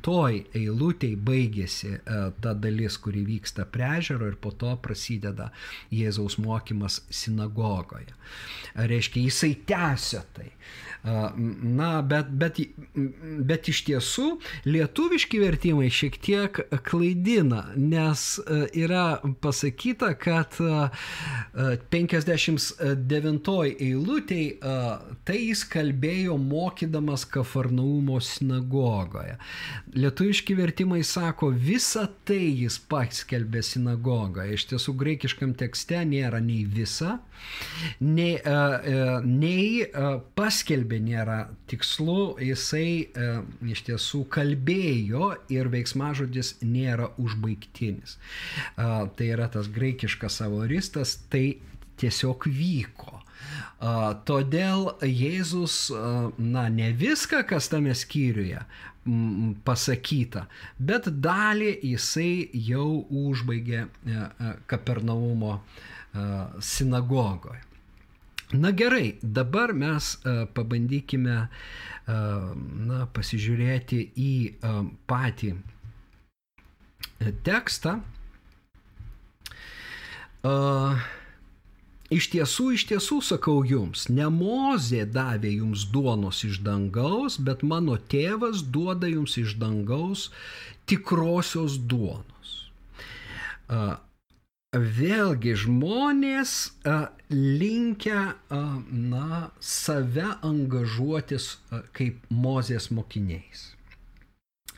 eilutėj 0.58 1.16
baigėsi 1.22 1.94
e, 1.96 2.00
ta 2.42 2.54
dalis, 2.54 2.98
kuri 3.02 3.24
vyksta 3.28 3.68
prie 3.70 3.90
ežero 4.00 4.30
ir 4.32 4.38
po 4.42 4.52
to 4.52 4.74
prasideda 4.82 5.52
Jėzaus 5.94 6.38
mokymas 6.42 7.02
sinagogoje. 7.10 8.16
Reiškia, 8.76 9.28
jisai 9.28 9.54
tęsia 9.68 10.24
tai. 10.36 10.52
Na, 11.04 12.02
bet, 12.06 12.28
bet, 12.38 12.60
bet 13.50 13.68
iš 13.72 13.80
tiesų 13.88 14.26
lietuviški 14.70 15.40
vertimai 15.42 15.88
šiek 15.90 16.18
tiek 16.22 16.60
klaidina, 16.86 17.64
nes 17.74 18.40
yra 18.78 19.18
pasakyta, 19.42 20.12
kad 20.22 20.54
59 21.90 23.50
eilutėj 23.72 24.46
tai 25.26 25.40
jis 25.40 25.66
kalbėjo 25.74 26.38
mokydamas 26.38 27.26
Kafarnaumo 27.34 28.20
sinagogoje. 28.22 29.40
Lietuviški 29.98 30.54
vertimai 30.62 31.02
sako, 31.02 31.50
visą 31.50 32.06
tai 32.30 32.44
jis 32.46 32.78
paskelbė 32.92 33.66
sinagogoje. 33.66 34.54
Iš 34.60 34.70
tiesų, 34.76 34.94
greikiškam 35.02 35.58
tekste 35.58 36.06
nėra 36.06 36.38
nei 36.46 36.62
visa, 36.70 37.18
nei, 38.06 38.38
nei 39.26 39.90
paskelbė 40.38 40.91
paskelbė 40.92 41.00
nėra 41.00 41.50
tikslu, 41.68 42.38
jisai 42.40 43.08
e, 43.08 43.42
iš 43.72 43.84
tiesų 43.88 44.26
kalbėjo 44.30 45.38
ir 45.50 45.70
veiksmažodis 45.72 46.58
nėra 46.62 47.12
užbaigtinis. 47.18 48.18
E, 48.18 49.08
tai 49.16 49.26
yra 49.32 49.48
tas 49.50 49.68
graikiškas 49.68 50.42
savoristas, 50.42 51.20
tai 51.30 51.60
tiesiog 51.98 52.48
vyko. 52.48 53.22
Uh, 53.82 54.14
todėl 54.26 54.92
Jėzus, 55.02 55.90
uh, 55.90 56.30
na, 56.38 56.68
ne 56.70 56.92
viską, 56.94 57.42
kas 57.50 57.68
tame 57.72 57.94
skyriuje 57.98 58.62
pasakyta, 59.66 60.44
bet 60.78 61.10
dalį 61.10 61.72
jisai 61.90 62.52
jau 62.54 63.02
užbaigė 63.10 63.88
uh, 63.88 64.54
Kapernaumo 64.70 65.58
sinagogoje. 66.62 67.64
Na 68.54 68.72
gerai, 68.76 69.16
dabar 69.24 69.72
mes 69.74 70.18
uh, 70.26 70.44
pabandykime 70.52 71.38
uh, 71.48 72.52
na, 72.88 73.06
pasižiūrėti 73.16 74.02
į 74.20 74.34
uh, 74.60 74.82
patį 75.08 75.56
tekstą. 77.46 78.00
Iš 82.12 82.28
tiesų, 82.34 82.66
iš 82.76 82.84
tiesų 82.90 83.20
sakau 83.24 83.62
jums, 83.68 84.08
ne 84.10 84.26
mozė 84.34 85.06
davė 85.06 85.52
jums 85.54 85.86
duonos 85.94 86.42
iš 86.48 86.60
dangaus, 86.66 87.38
bet 87.38 87.62
mano 87.64 87.96
tėvas 88.12 88.66
duoda 88.74 89.08
jums 89.08 89.38
iš 89.38 89.54
dangaus 89.62 90.32
tikrosios 90.90 91.78
duonos. 91.78 92.56
Vėlgi 94.74 95.54
žmonės 95.62 96.58
a, 97.32 98.62
na, 98.92 99.52
save 99.60 100.28
angažuotis 100.44 101.58
kaip 101.96 102.26
Mozės 102.30 102.90
mokiniais. 102.92 103.72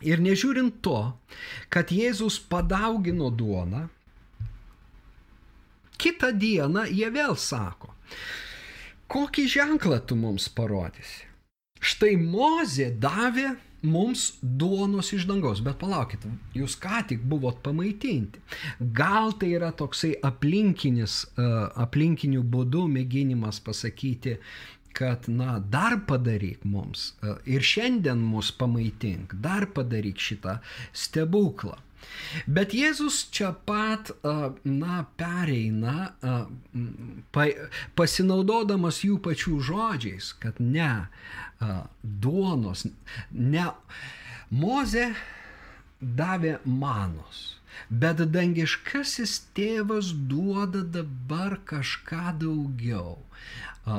Ir 0.03 0.19
nežiūrint 0.19 0.81
to, 0.83 1.13
kad 1.71 1.91
Jėzus 1.95 2.39
padaugino 2.51 3.29
duoną, 3.31 3.87
kitą 5.97 6.33
dieną 6.35 6.87
jie 6.91 7.09
vėl 7.15 7.37
sako, 7.39 7.93
kokį 9.07 9.45
ženklą 9.47 10.01
tu 10.03 10.17
mums 10.19 10.49
parodysi. 10.49 11.32
Štai 11.83 12.15
Mozė 12.15 12.91
davė 12.95 13.53
mums 13.83 14.37
duonos 14.41 15.11
iš 15.13 15.25
dangaus. 15.27 15.61
Bet 15.63 15.77
palaukit, 15.81 16.23
jūs 16.55 16.77
ką 16.79 17.03
tik 17.09 17.25
buvot 17.27 17.59
pamaitinti. 17.65 18.41
Gal 18.79 19.35
tai 19.39 19.53
yra 19.57 19.73
toksai 19.75 20.13
aplinkinis, 20.23 21.23
e, 21.35 21.49
aplinkinių 21.83 22.43
būdų 22.55 22.85
mėginimas 22.95 23.59
pasakyti, 23.63 24.37
kad, 24.93 25.27
na, 25.27 25.57
dar 25.59 25.97
padaryk 26.07 26.63
mums 26.69 27.11
e, 27.19 27.35
ir 27.55 27.65
šiandien 27.65 28.21
mus 28.21 28.53
pamaitink, 28.55 29.35
dar 29.43 29.67
padaryk 29.75 30.21
šitą 30.21 30.59
stebuklą. 30.93 31.79
Bet 32.47 32.73
Jėzus 32.73 33.23
čia 33.33 33.51
pat, 33.67 34.11
na, 34.65 35.03
pereina, 35.19 36.13
pasinaudodamas 37.99 39.03
jų 39.05 39.19
pačių 39.25 39.59
žodžiais, 39.69 40.33
kad 40.43 40.59
ne, 40.61 40.91
duonos. 42.03 42.87
Ne, 43.31 43.69
Moze 44.53 45.07
davė 46.03 46.57
manos, 46.65 47.43
bet 47.89 48.23
dangiškasis 48.35 49.35
tėvas 49.57 50.13
duoda 50.31 50.83
dabar 50.97 51.57
kažką 51.69 52.37
daugiau. 52.41 53.17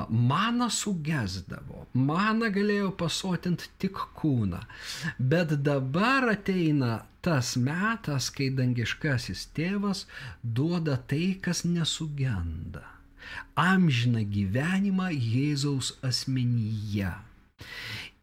Mana 0.08 0.70
sugesdavo, 0.72 1.82
mana 1.92 2.48
galėjo 2.48 2.94
pasotinti 3.00 3.68
tik 3.82 3.98
kūną, 4.16 4.62
bet 5.18 5.52
dabar 5.66 6.30
ateina 6.32 7.02
tas 7.24 7.52
metas, 7.60 8.30
kai 8.32 8.48
dangiškasis 8.56 9.44
tėvas 9.56 10.06
duoda 10.42 10.96
tai, 11.10 11.37
kas 11.44 11.66
nesugenda. 11.68 12.87
Amžina 13.60 14.24
gyvenimą 14.24 15.10
Jėzaus 15.12 15.94
asmenyje. 16.04 17.12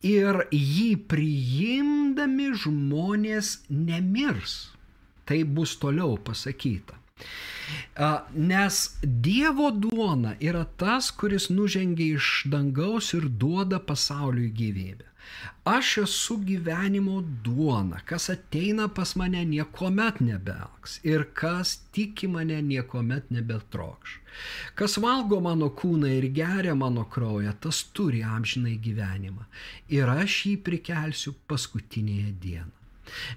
Ir 0.02 0.44
jį 0.50 0.92
priimdami 1.14 2.52
žmonės 2.64 3.56
nemirs. 3.70 4.56
Tai 5.26 5.44
bus 5.44 5.76
toliau 5.82 6.18
pasakyta. 6.18 6.98
Nes 8.34 8.78
Dievo 9.04 9.70
duona 9.72 10.34
yra 10.40 10.66
tas, 10.82 11.12
kuris 11.12 11.50
nužengia 11.50 12.18
iš 12.18 12.44
dangaus 12.54 13.14
ir 13.18 13.30
duoda 13.44 13.80
pasauliui 13.80 14.52
gyvybę. 14.60 15.08
Aš 15.64 15.98
esu 16.02 16.36
gyvenimo 16.48 17.22
duona, 17.46 18.00
kas 18.10 18.30
ateina 18.34 18.88
pas 18.98 19.14
mane 19.20 19.44
niekuomet 19.46 20.20
nebelgs 20.28 20.98
ir 21.12 21.28
kas 21.42 21.76
tiki 21.94 22.28
mane 22.28 22.58
niekuomet 22.72 23.30
nebetrokš. 23.36 24.18
Kas 24.76 24.98
valgo 25.06 25.40
mano 25.48 25.70
kūną 25.82 26.12
ir 26.18 26.28
geria 26.42 26.76
mano 26.76 27.06
kraują, 27.14 27.54
tas 27.64 27.84
turi 27.94 28.24
amžinai 28.36 28.78
gyvenimą 28.88 29.46
ir 29.98 30.10
aš 30.18 30.38
jį 30.50 30.56
prikelsiu 30.68 31.36
paskutinėje 31.48 32.32
dieną. 32.46 32.81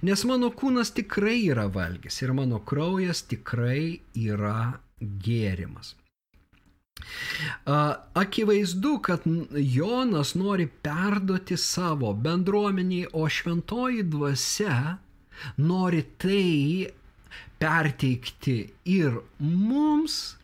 Nes 0.03 0.25
mano 0.29 0.51
kūnas 0.55 0.95
tikrai 0.97 1.41
yra 1.51 1.67
valgys 1.73 2.23
ir 2.23 2.33
mano 2.37 2.61
kraujas 2.61 3.25
tikrai 3.31 4.01
yra 4.15 4.81
gėrimas. 5.01 5.95
Akivaizdu, 8.15 8.99
kad 9.03 9.27
Jonas 9.53 10.35
nori 10.35 10.67
perduoti 10.67 11.57
savo 11.57 12.13
bendruomeniai, 12.27 13.11
o 13.13 13.29
šventoji 13.29 14.03
dvasia 14.03 14.99
nori 15.57 16.03
tai 16.19 16.89
perteikti 17.59 18.57
ir 18.95 19.19
mums, 19.39 20.37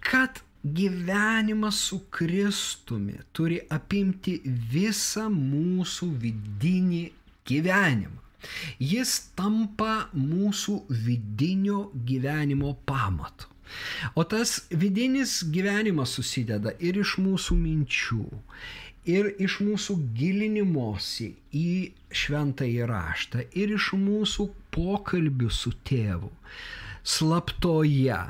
kad 0.00 0.42
gyvenimas 0.62 1.80
su 1.88 1.98
Kristumi 2.10 3.18
turi 3.32 3.58
apimti 3.70 4.38
visą 4.46 5.26
mūsų 5.32 6.10
vidinį 6.24 7.04
gyvenimą. 7.48 8.21
Jis 8.82 9.14
tampa 9.38 10.08
mūsų 10.16 10.82
vidinio 11.06 11.88
gyvenimo 12.08 12.76
pamatu. 12.88 13.48
O 14.14 14.24
tas 14.28 14.66
vidinis 14.68 15.38
gyvenimas 15.54 16.12
susideda 16.18 16.74
ir 16.78 16.98
iš 17.00 17.16
mūsų 17.24 17.56
minčių, 17.56 18.26
ir 19.08 19.30
iš 19.42 19.58
mūsų 19.64 19.96
gilinimosi 20.18 21.30
į 21.56 21.70
šventąjį 22.22 22.88
raštą, 22.90 23.46
ir 23.56 23.74
iš 23.78 23.92
mūsų 23.98 24.48
pokalbių 24.74 25.50
su 25.50 25.72
tėvu, 25.88 26.30
slaptoje, 27.02 28.20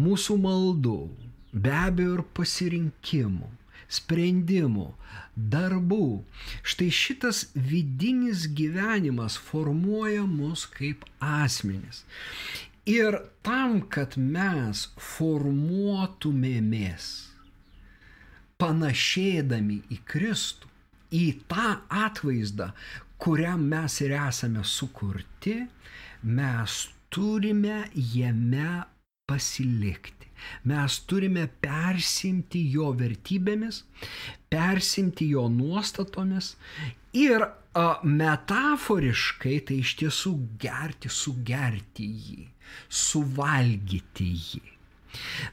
mūsų 0.00 0.36
maldų, 0.44 0.98
be 1.54 1.74
abejo 1.86 2.18
ir 2.18 2.24
pasirinkimų, 2.36 3.48
sprendimų, 3.90 4.90
darbų. 5.52 6.24
Štai 6.62 6.90
šitas 6.92 7.46
vidinis 7.54 8.46
gyvenimas 8.56 9.38
formuoja 9.50 10.24
mus 10.28 10.66
kaip 10.70 11.04
asmenis. 11.20 12.04
Ir 12.90 13.18
tam, 13.46 13.80
kad 13.92 14.16
mes 14.18 14.88
formuotumėmės 14.98 17.30
panašėdami 18.60 19.78
į 19.94 19.96
Kristų, 20.08 20.68
į 21.16 21.26
tą 21.50 21.70
atvaizdą, 21.88 22.70
kuriam 23.20 23.62
mes 23.72 24.00
ir 24.04 24.14
esame 24.16 24.64
sukurti, 24.64 25.56
mes 26.22 26.88
turime 27.12 27.84
jame 27.94 28.84
pasilikti. 29.28 30.28
Mes 30.64 30.96
turime 31.04 31.44
persimti 31.60 32.62
jo 32.72 32.94
vertybėmis, 32.96 33.82
persimti 34.50 35.28
jo 35.30 35.46
nuostatomis 35.48 36.54
ir 37.14 37.44
a, 37.46 37.86
metaforiškai 38.02 39.60
tai 39.68 39.78
iš 39.84 39.94
tiesų 40.02 40.34
gerti, 40.62 41.10
sugerti 41.12 42.08
jį, 42.26 42.42
suvalgyti 43.02 44.28
jį. 44.34 44.62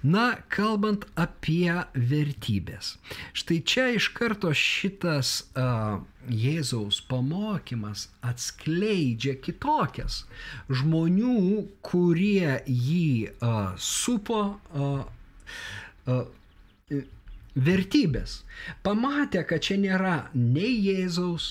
Na, 0.05 0.35
kalbant 0.53 1.07
apie 1.17 1.73
vertybės. 1.93 2.91
Štai 3.33 3.57
čia 3.65 3.87
iš 3.97 4.11
karto 4.13 4.51
šitas 4.53 5.31
uh, 5.57 5.97
Jėzaus 6.29 6.99
pamokymas 7.09 8.05
atskleidžia 8.21 9.33
kitokias 9.41 10.27
žmonių, 10.69 11.65
kurie 11.81 12.59
jį 12.69 13.33
uh, 13.33 13.73
supo 13.81 14.43
uh, 14.77 15.09
uh, 16.05 16.27
vertybės. 17.57 18.41
Pamatė, 18.85 19.43
kad 19.49 19.63
čia 19.65 19.77
nėra 19.81 20.15
nei 20.33 20.73
Jėzaus, 20.87 21.47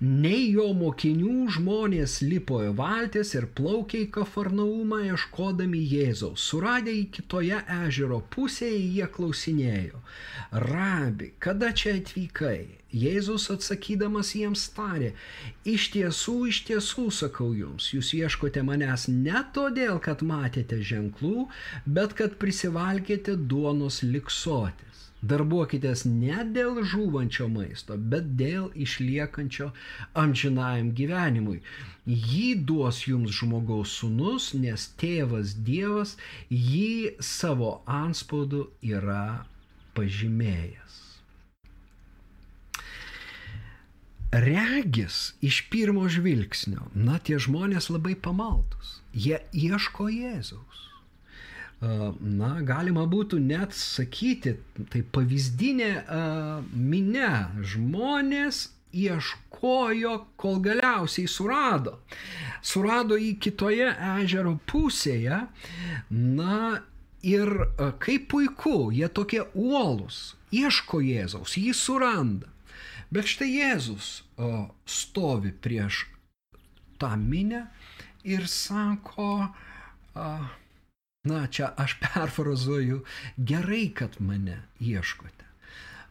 nei 0.00 0.50
jo 0.52 0.70
mokinių 0.76 1.48
žmonės 1.56 2.18
lipo 2.24 2.60
į 2.64 2.72
valtis 2.80 3.32
ir 3.36 3.46
plaukė 3.56 4.04
į 4.06 4.10
Kafarnaumą 4.16 5.02
ieškodami 5.10 5.80
Jėzaus. 5.94 6.44
Suradę 6.50 6.92
į 6.96 7.06
kitoje 7.16 7.62
ežero 7.86 8.20
pusėje 8.34 8.80
jie 8.80 9.08
klausinėjo, 9.16 10.02
Rabi, 10.66 11.32
kada 11.38 11.72
čia 11.76 11.96
atvykai? 12.00 12.80
Jėzus 12.90 13.44
atsakydamas 13.54 14.32
jiems 14.34 14.64
tarė, 14.74 15.12
iš 15.62 15.92
tiesų, 15.94 16.34
iš 16.50 16.58
tiesų 16.66 17.04
sakau 17.14 17.52
jums, 17.54 17.92
jūs 17.94 18.10
ieškote 18.18 18.64
manęs 18.66 19.06
ne 19.12 19.44
todėl, 19.54 20.00
kad 20.02 20.24
matėte 20.26 20.80
ženklų, 20.82 21.46
bet 21.86 22.16
kad 22.18 22.34
prisivalgėte 22.42 23.36
duonos 23.38 24.02
liksoti. 24.02 24.89
Darbuokitės 25.20 26.06
ne 26.08 26.44
dėl 26.54 26.80
žūvančio 26.90 27.46
maisto, 27.52 27.96
bet 28.12 28.30
dėl 28.40 28.70
išliekančio 28.72 29.68
amžinajam 30.22 30.94
gyvenimui. 30.96 31.60
Jį 32.08 32.54
duos 32.70 33.02
jums 33.04 33.34
žmogaus 33.36 33.98
sunus, 34.00 34.54
nes 34.56 34.88
tėvas 35.02 35.52
Dievas 35.66 36.16
jį 36.48 37.20
savo 37.20 37.82
anspaudu 37.84 38.64
yra 38.80 39.44
pažymėjęs. 39.98 40.98
Regis 44.30 45.34
iš 45.42 45.64
pirmo 45.68 46.06
žvilgsnio, 46.08 46.86
na 46.94 47.18
tie 47.18 47.36
žmonės 47.42 47.90
labai 47.90 48.14
pamaldus, 48.14 49.00
jie 49.12 49.42
ieško 49.52 50.06
Jėzaus 50.14 50.89
na, 51.80 52.50
galima 52.66 53.06
būtų 53.08 53.38
net 53.40 53.72
sakyti, 53.76 54.56
tai 54.92 55.00
pavyzdinė 55.14 55.92
minė 56.74 57.30
žmonės 57.72 58.66
ieškojo, 58.92 60.14
kol 60.36 60.60
galiausiai 60.64 61.30
surado. 61.30 62.00
Surado 62.60 63.16
į 63.16 63.36
kitoje 63.40 63.88
ežero 64.18 64.58
pusėje, 64.68 65.44
na 66.10 66.82
ir 67.22 67.52
kaip 68.02 68.28
puiku, 68.32 68.90
jie 68.92 69.08
tokie 69.08 69.44
uolus, 69.54 70.34
ieško 70.52 71.00
Jėzaus, 71.04 71.56
jį 71.56 71.74
suranda. 71.76 72.50
Bet 73.10 73.26
štai 73.26 73.48
Jėzus 73.50 74.20
o, 74.38 74.68
stovi 74.86 75.50
prieš 75.50 76.04
tą 77.00 77.16
minę 77.18 77.64
ir 78.22 78.46
sako, 78.46 79.48
a, 80.14 80.26
Na, 81.24 81.46
čia 81.46 81.72
aš 81.76 81.98
perfrazuoju, 82.02 83.04
gerai, 83.36 83.90
kad 83.94 84.16
mane 84.18 84.62
ieškote, 84.80 85.48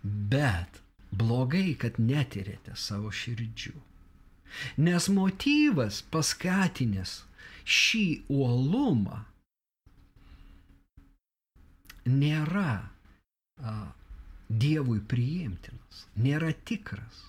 bet 0.04 0.82
blogai, 1.12 1.74
kad 1.80 1.98
netyrėte 1.98 2.76
savo 2.78 3.12
širdžių. 3.12 3.74
Nes 4.82 5.10
motyvas 5.14 6.02
paskatinęs 6.14 7.24
šį 7.70 8.06
uolumą 8.34 9.24
nėra 12.10 12.74
a, 13.62 13.74
Dievui 14.50 14.98
priimtinas, 15.06 16.08
nėra 16.18 16.50
tikras. 16.66 17.20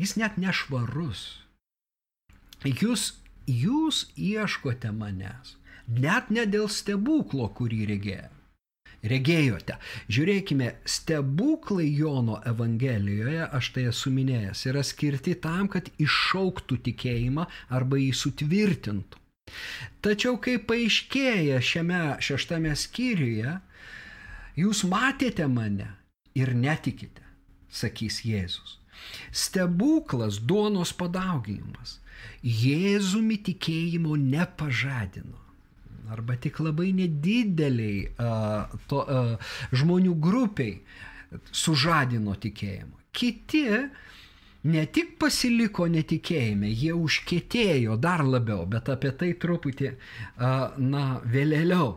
Jis 0.00 0.14
net 0.16 0.38
nešvarus. 0.40 1.42
Jūs, 2.64 3.10
jūs 3.44 4.06
ieškote 4.16 4.88
manęs 4.96 5.58
net 5.88 6.30
ne 6.30 6.46
dėl 6.46 6.68
stebuklo, 6.70 7.48
kurį 7.56 7.86
regėjo. 7.94 8.30
Regėjote. 9.02 9.76
Žiūrėkime, 10.14 10.68
stebuklai 10.86 11.88
Jono 11.90 12.36
Evangelijoje, 12.46 13.48
aš 13.50 13.70
tai 13.74 13.88
esu 13.90 14.12
minėjęs, 14.14 14.62
yra 14.70 14.84
skirti 14.86 15.34
tam, 15.42 15.66
kad 15.72 15.90
iššauktų 15.98 16.78
tikėjimą 16.86 17.48
arba 17.74 17.98
jį 17.98 18.12
sutvirtintų. 18.14 19.18
Tačiau, 20.06 20.36
kai 20.38 20.54
paaiškėja 20.62 21.58
šiame 21.58 22.02
šeštame 22.22 22.76
skyriuje, 22.78 23.56
jūs 24.62 24.84
matėte 24.86 25.50
mane 25.50 25.90
ir 26.38 26.54
netikite, 26.54 27.26
sakys 27.74 28.22
Jėzus. 28.22 28.78
Stebuklas 29.34 30.38
duonos 30.46 30.92
padauginimas 30.94 31.98
Jėzumi 32.46 33.40
tikėjimo 33.42 34.14
nepažadino 34.14 35.40
arba 36.12 36.36
tik 36.36 36.60
labai 36.62 36.92
nedideliai 36.96 38.06
a, 38.20 38.30
to, 38.90 39.02
a, 39.02 39.22
žmonių 39.72 40.14
grupiai 40.22 40.78
sužadino 41.52 42.36
tikėjimą. 42.40 42.98
Kiti 43.12 43.64
ne 44.72 44.84
tik 44.94 45.16
pasiliko 45.20 45.88
netikėjime, 45.90 46.70
jie 46.70 46.92
užkėtėjo 46.94 47.98
dar 48.00 48.22
labiau, 48.24 48.66
bet 48.68 48.88
apie 48.92 49.12
tai 49.18 49.32
truputį, 49.42 49.92
a, 49.92 50.52
na, 50.78 51.04
vėliau. 51.24 51.96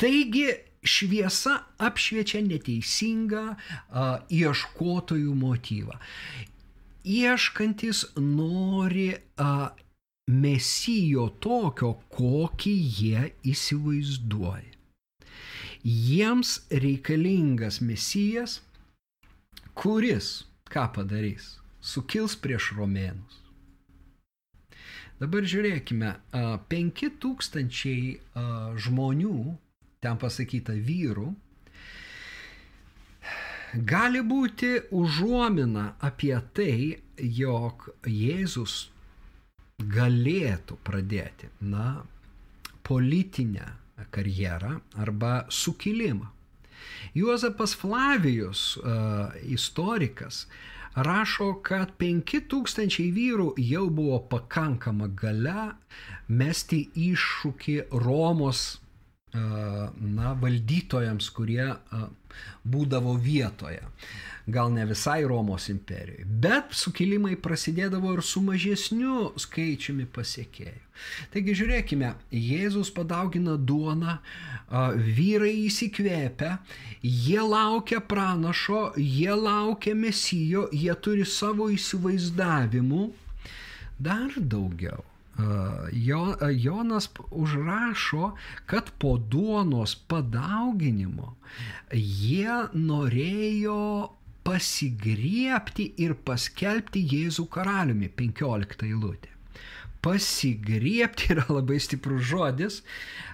Taigi 0.00 0.48
šviesa 0.82 1.58
apšviečia 1.78 2.42
neteisingą 2.46 3.44
a, 3.52 4.06
ieškotojų 4.32 5.34
motyvą. 5.38 6.00
Ieškantis 7.02 8.04
nori 8.18 9.12
a, 9.14 9.70
mesijo 10.30 11.26
tokio, 11.42 11.96
kokį 12.14 12.74
jie 12.98 13.32
įsivaizduoja. 13.52 14.70
Jiems 15.82 16.60
reikalingas 16.70 17.80
mesijas, 17.82 18.60
kuris 19.74 20.44
ką 20.70 20.86
padarys? 20.94 21.58
Sukils 21.82 22.36
prieš 22.38 22.70
romėnus. 22.78 23.42
Dabar 25.18 25.42
žiūrėkime, 25.42 26.14
5000 26.70 28.22
žmonių, 28.86 29.58
ten 30.02 30.18
pasakyta 30.22 30.78
vyrų, 30.78 31.34
gali 33.82 34.22
būti 34.22 34.86
užuomina 34.94 35.98
apie 35.98 36.38
tai, 36.54 37.02
jog 37.18 37.90
Jėzus 38.06 38.91
galėtų 39.94 40.78
pradėti, 40.86 41.48
na, 41.60 42.02
politinę 42.86 43.66
karjerą 44.10 44.78
arba 44.98 45.44
sukilimą. 45.48 46.28
Juozapas 47.14 47.74
Flavijus, 47.78 48.76
uh, 48.76 49.34
istorikas, 49.44 50.46
rašo, 50.94 51.54
kad 51.64 51.94
5000 52.00 53.08
vyrų 53.14 53.52
jau 53.60 53.86
buvo 53.90 54.18
pakankama 54.32 55.08
gale 55.08 55.72
mesti 56.28 56.84
iššūkį 56.96 57.76
Romos 58.04 58.81
na, 59.32 60.34
valdytojams, 60.36 61.30
kurie 61.32 61.70
būdavo 62.68 63.14
vietoje. 63.20 63.80
Gal 64.52 64.72
ne 64.74 64.84
visai 64.88 65.22
Romos 65.28 65.68
imperijoje, 65.70 66.26
bet 66.26 66.72
sukilimai 66.74 67.36
prasidėdavo 67.38 68.16
ir 68.16 68.22
su 68.26 68.42
mažesniu 68.42 69.30
skaičiumi 69.38 70.08
pasiekėjų. 70.10 70.80
Taigi 71.32 71.54
žiūrėkime, 71.60 72.10
Jėzus 72.34 72.90
padaugina 72.94 73.54
duoną, 73.56 74.18
vyrai 75.16 75.54
įsikvėpia, 75.68 76.56
jie 77.02 77.40
laukia 77.40 78.02
pranašo, 78.02 78.90
jie 78.98 79.32
laukia 79.38 79.94
mesijo, 79.94 80.66
jie 80.74 80.92
turi 81.00 81.24
savo 81.26 81.70
įsivaizdavimų. 81.72 83.08
Dar 84.02 84.34
daugiau 84.36 85.06
jo, 85.92 86.36
Jonas 86.50 87.08
užrašo, 87.30 88.32
kad 88.66 88.90
po 88.98 89.16
duonos 89.18 89.94
padauginimo 90.08 91.36
jie 91.92 92.58
norėjo 92.74 94.12
pasigriepti 94.44 95.86
ir 96.02 96.14
paskelbti 96.26 97.02
Jėzų 97.14 97.46
karaliumi, 97.52 98.10
15 98.10 98.86
eilutė. 98.88 99.30
Pasigriepti 100.02 101.30
yra 101.34 101.46
labai 101.48 101.78
stiprus 101.80 102.26
žodis, 102.26 102.80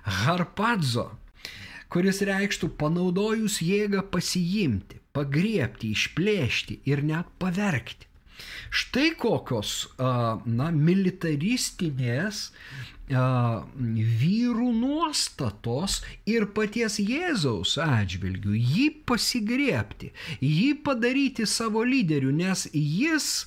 harpadzo, 0.05 1.09
kuris 1.89 2.21
reikštų 2.29 2.69
panaudojus 2.81 3.63
jėgą 3.65 4.05
pasijimti, 4.13 5.01
pagriepti, 5.17 5.95
išplėšti 5.97 6.83
ir 6.93 7.03
net 7.09 7.33
pavergti. 7.41 8.08
Štai 8.71 9.13
kokios, 9.19 9.89
na, 9.99 10.69
militaristinės 10.73 12.49
vyrų 13.09 14.69
nuostatos 14.77 16.03
ir 16.29 16.45
paties 16.53 16.99
Jėzaus 17.01 17.79
atžvilgių, 17.81 18.53
jį 18.53 18.89
pasigriepti, 19.09 20.13
jį 20.45 20.75
padaryti 20.85 21.49
savo 21.49 21.87
lyderiu, 21.89 22.35
nes 22.37 22.67
jis 22.75 23.47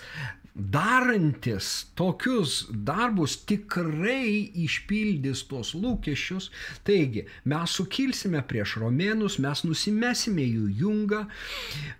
darantis 0.56 1.70
tokius 1.96 2.66
darbus 2.72 3.38
tikrai 3.48 4.52
išpildys 4.66 5.46
tos 5.50 5.74
lūkesčius. 5.78 6.50
Taigi, 6.88 7.26
mes 7.48 7.76
sukilsime 7.78 8.44
prieš 8.48 8.78
romėnus, 8.84 9.40
mes 9.44 9.64
nusimesime 9.68 10.46
jų 10.46 10.68
jungą, 10.84 11.26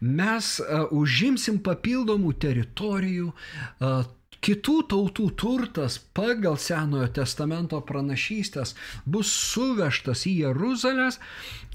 mes 0.02 0.54
uh, 0.64 0.88
užimsim 0.92 1.62
papildomų 1.64 2.34
teritorijų, 2.44 3.32
uh, 3.32 4.04
Kitų 4.42 4.76
tautų 4.90 5.28
turtas 5.38 6.00
pagal 6.18 6.56
Senojo 6.58 7.06
testamento 7.14 7.78
pranašystės 7.86 8.74
bus 9.06 9.30
suvežtas 9.30 10.24
į 10.26 10.34
Jeruzalės, 10.48 11.20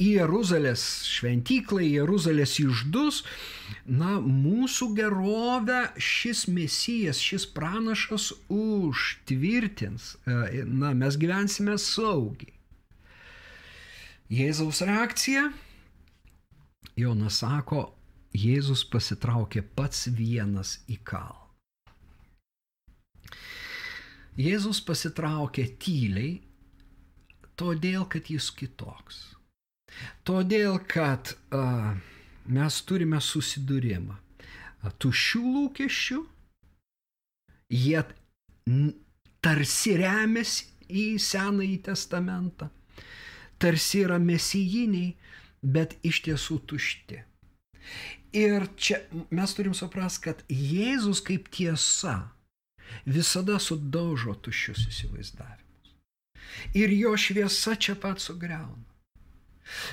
į 0.02 0.08
Jeruzalės 0.16 0.86
šventyklą, 1.06 1.84
į 1.86 1.92
Jeruzalės 2.00 2.56
išdus. 2.64 3.20
Na, 3.86 4.16
mūsų 4.18 4.90
gerovę 4.98 5.78
šis 5.94 6.48
mesijas, 6.50 7.22
šis 7.22 7.46
pranašas 7.54 8.32
užtvirtins. 8.50 10.16
E, 10.26 10.66
na, 10.66 10.90
mes 10.98 11.20
gyvensime 11.22 11.78
saugiai. 11.78 12.50
Jėzaus 14.26 14.82
reakcija. 14.82 15.52
Jonas 16.98 17.44
sako, 17.44 17.92
Jėzus 18.34 18.82
pasitraukė 18.90 19.62
pats 19.62 20.08
vienas 20.10 20.80
į 20.90 20.98
kalną. 21.06 21.45
Jėzus 24.36 24.82
pasitraukė 24.84 25.64
tyliai, 25.80 26.34
todėl 27.56 28.04
kad 28.12 28.28
jis 28.28 28.50
kitoks. 28.52 29.22
Todėl 30.28 30.76
kad 30.90 31.32
uh, 31.56 31.96
mes 32.52 32.80
turime 32.84 33.20
susidūrimą. 33.22 34.18
Tuščių 35.02 35.40
lūkesčių, 35.42 36.18
jie 37.74 38.02
tarsi 39.42 39.94
remiasi 39.98 40.68
į 40.86 41.06
Senąjį 41.22 41.78
testamentą, 41.88 42.68
tarsi 43.58 44.04
yra 44.04 44.20
mesijiniai, 44.22 45.16
bet 45.62 45.96
iš 46.06 46.22
tiesų 46.28 46.60
tušti. 46.70 47.18
Ir 48.36 48.68
čia 48.76 49.00
mes 49.34 49.54
turim 49.56 49.74
suprasti, 49.74 50.28
kad 50.28 50.44
Jėzus 50.52 51.22
kaip 51.24 51.48
tiesa 51.54 52.18
visada 53.06 53.58
sudaužo 53.62 54.34
tuščius 54.42 54.86
įsivaizdavimus. 54.90 55.94
Ir 56.74 56.92
jo 56.96 57.14
šviesa 57.20 57.76
čia 57.76 57.96
pat 58.00 58.22
sugriauna. 58.22 58.86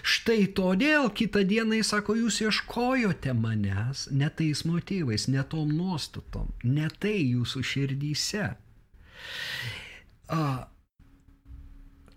Štai 0.06 0.45
todėl 0.53 1.10
kitą 1.17 1.41
dieną 1.49 1.79
jis 1.79 1.93
sako, 1.95 2.15
jūs 2.21 2.41
ieškojote 2.45 3.34
manęs 3.34 4.06
ne 4.13 4.29
tais 4.29 4.62
motyvais, 4.69 5.25
ne 5.27 5.41
tom 5.49 5.71
nuostatom, 5.73 6.51
ne 6.63 6.89
tai 7.01 7.15
jūsų 7.23 7.63
širdyse. 7.71 8.51
A, 10.29 10.43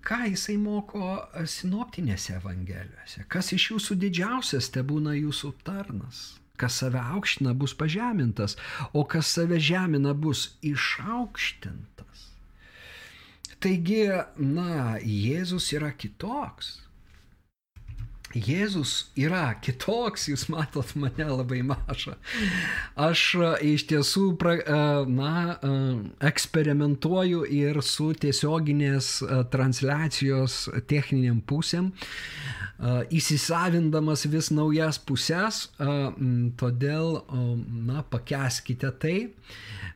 ką 0.07 0.21
jisai 0.29 0.59
moko 0.61 1.17
sinoptinėse 1.49 2.37
evangelijose? 2.37 3.25
Kas 3.33 3.55
iš 3.57 3.71
jūsų 3.73 3.97
didžiausias 4.05 4.69
te 4.75 4.85
būna 4.85 5.17
jūsų 5.17 5.55
tarnas? 5.65 6.27
Kas 6.57 6.79
save 6.81 7.01
aukština, 7.01 7.53
bus 7.55 7.75
pažemintas, 7.77 8.57
o 8.93 9.05
kas 9.05 9.29
save 9.37 9.61
žemina, 9.61 10.15
bus 10.15 10.57
išaukštintas. 10.65 12.25
Taigi, 13.61 14.07
na, 14.41 14.97
Jėzus 15.01 15.69
yra 15.77 15.93
kitoks. 15.93 16.86
Jėzus 18.37 18.93
yra 19.17 19.55
kitoks, 19.65 20.27
jūs 20.29 20.47
matot 20.53 20.91
mane 21.01 21.27
labai 21.31 21.63
mažą. 21.67 22.17
Aš 22.97 23.23
iš 23.65 23.87
tiesų, 23.91 24.27
pra, 24.41 24.57
na, 25.09 25.57
eksperimentuoju 26.31 27.47
ir 27.49 27.81
su 27.85 28.13
tiesioginės 28.21 29.19
transliacijos 29.53 30.67
techniniam 30.91 31.41
pusėm 31.41 31.93
įsisavindamas 33.11 34.27
vis 34.29 34.51
naujas 34.53 34.99
pusės, 34.99 35.67
todėl, 36.61 37.23
na, 37.89 38.03
pakeskite 38.11 38.91
tai, 39.01 39.17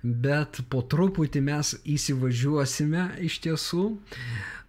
bet 0.03 0.63
po 0.73 0.81
truputį 0.83 1.43
mes 1.45 1.75
įsivažiuosime 1.85 3.11
iš 3.27 3.41
tiesų. 3.45 3.85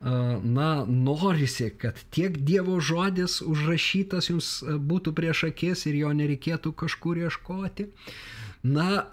Na, 0.02 0.70
norisi, 0.90 1.68
kad 1.78 2.00
tiek 2.10 2.40
Dievo 2.42 2.80
žodis 2.82 3.36
užrašytas 3.46 4.32
jums 4.32 4.48
būtų 4.66 5.14
prieš 5.14 5.44
akis 5.52 5.86
ir 5.92 6.00
jo 6.00 6.14
nereikėtų 6.18 6.72
kažkur 6.74 7.20
ieškoti. 7.22 7.86
Uh, 7.86 8.40
Na, 8.62 9.08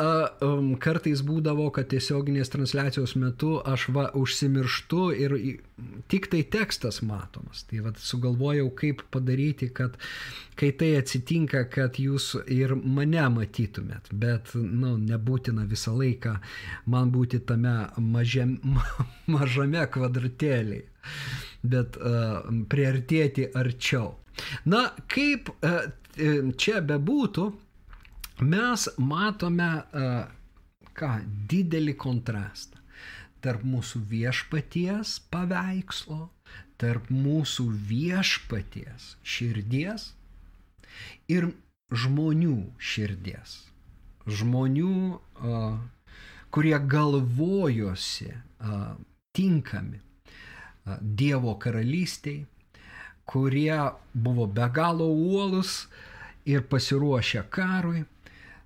um, 0.45 0.75
kartais 0.77 1.23
būdavo, 1.25 1.71
kad 1.73 1.89
tiesioginės 1.89 2.51
transliacijos 2.53 3.15
metu 3.17 3.55
aš 3.65 3.87
va 3.97 4.11
užsimirštu 4.13 5.05
ir 5.17 5.35
tik 6.13 6.27
tai 6.29 6.43
tekstas 6.45 7.01
matomas. 7.01 7.63
Tai 7.71 7.81
va 7.87 7.93
sugalvojau, 7.97 8.67
kaip 8.77 9.07
padaryti, 9.15 9.71
kad 9.73 9.97
kai 10.59 10.69
tai 10.77 10.91
atsitinka, 10.99 11.63
kad 11.73 11.97
jūs 11.97 12.35
ir 12.53 12.75
mane 12.77 13.25
matytumėt. 13.39 14.11
Bet, 14.13 14.53
na, 14.53 14.67
nu, 14.83 14.91
nebūtina 15.09 15.65
visą 15.71 15.95
laiką 15.97 16.35
man 16.93 17.09
būti 17.15 17.41
tame 17.49 17.77
mažiam, 18.05 18.59
mažame 19.35 19.87
kvadratėlėje, 19.95 20.85
bet 21.65 21.97
uh, 21.97 22.43
priartėti 22.69 23.49
arčiau. 23.57 24.13
Na, 24.69 24.91
kaip 25.09 25.49
uh, 25.57 25.89
čia 26.61 26.83
bebūtų, 26.85 27.47
mes 28.43 28.89
matome 28.99 29.71
ką, 30.99 31.13
didelį 31.51 31.95
kontrastą 31.99 32.79
tarp 33.45 33.63
mūsų 33.63 34.01
viešpaties 34.11 35.15
paveikslo, 35.31 36.29
tarp 36.79 37.07
mūsų 37.11 37.69
viešpaties 37.91 39.13
širdies 39.23 40.13
ir 41.31 41.51
žmonių 41.95 42.57
širdies. 42.79 43.55
Žmonių, 44.29 45.21
kurie 46.53 46.77
galvojosi 46.95 48.35
tinkami 49.37 50.03
Dievo 51.01 51.53
karalystiai, 51.61 52.47
kurie 53.29 53.77
buvo 54.13 54.47
be 54.49 54.69
galo 54.73 55.09
uolus 55.13 55.83
ir 56.49 56.63
pasiruošę 56.65 57.43
karui 57.53 58.07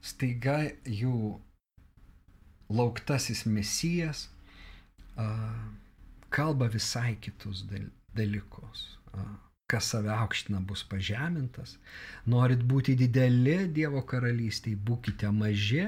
staiga 0.02 0.58
jų 0.84 1.38
lauktasis 2.72 3.44
mesijas 3.46 4.26
kalba 6.32 6.68
visai 6.72 7.16
kitus 7.20 7.64
dalykus. 8.16 8.84
Kas 9.70 9.88
save 9.92 10.10
aukština 10.12 10.60
bus 10.60 10.82
pažemintas. 10.84 11.76
Norit 12.26 12.60
būti 12.68 12.96
dideli 12.98 13.68
Dievo 13.72 14.02
karalystėje, 14.08 14.76
būkite 14.76 15.30
maži. 15.32 15.86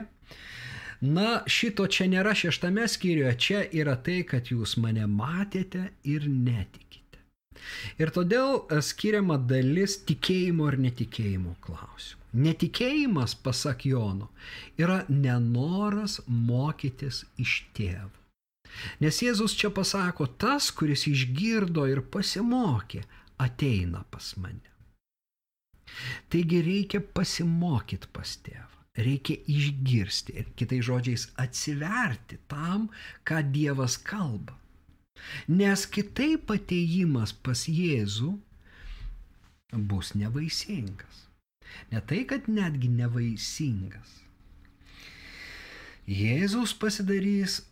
Na, 1.05 1.43
šito 1.51 1.85
čia 1.93 2.07
nėra 2.09 2.33
šeštame 2.39 2.87
skyriuje, 2.89 3.35
čia 3.37 3.61
yra 3.77 3.97
tai, 4.01 4.23
kad 4.25 4.49
jūs 4.49 4.79
mane 4.81 5.05
matėte 5.11 5.91
ir 6.09 6.25
netikite. 6.31 7.21
Ir 8.01 8.13
todėl 8.15 8.63
e, 8.63 8.81
skiriama 8.81 9.37
dalis 9.51 9.99
tikėjimo 10.09 10.71
ir 10.71 10.79
netikėjimo 10.87 11.57
klausimų. 11.67 12.24
Netikėjimas, 12.35 13.37
pasak 13.39 13.85
Jono, 13.87 14.33
yra 14.81 15.05
nenoras 15.09 16.19
mokytis 16.27 17.23
iš 17.39 17.61
tėvo. 17.77 18.11
Nes 18.99 19.21
Jėzus 19.23 19.55
čia 19.55 19.71
pasako, 19.71 20.27
tas, 20.27 20.73
kuris 20.75 21.07
išgirdo 21.07 21.87
ir 21.87 22.03
pasimokė, 22.11 23.05
ateina 23.39 24.03
pas 24.11 24.33
mane. 24.43 24.73
Taigi 26.33 26.59
reikia 26.67 27.01
pasimokyti 27.19 28.11
pas 28.17 28.33
tėvą, 28.47 28.81
reikia 29.07 29.39
išgirsti 29.55 30.35
ir 30.41 30.51
kitai 30.59 30.81
žodžiais 30.89 31.29
atsiverti 31.45 32.41
tam, 32.51 32.89
ką 33.23 33.45
Dievas 33.55 33.95
kalba. 34.11 34.57
Nes 35.47 35.87
kitaip 35.87 36.51
ateimas 36.51 37.37
pas 37.47 37.69
Jėzų 37.71 38.33
bus 39.93 40.15
nevaisingas. 40.19 41.24
Ne 41.93 42.01
tai, 42.07 42.25
kad 42.29 42.49
netgi 42.51 42.91
nevaisingas. 42.93 44.21
Jėzus 46.05 46.75
pasidarys 46.77 47.63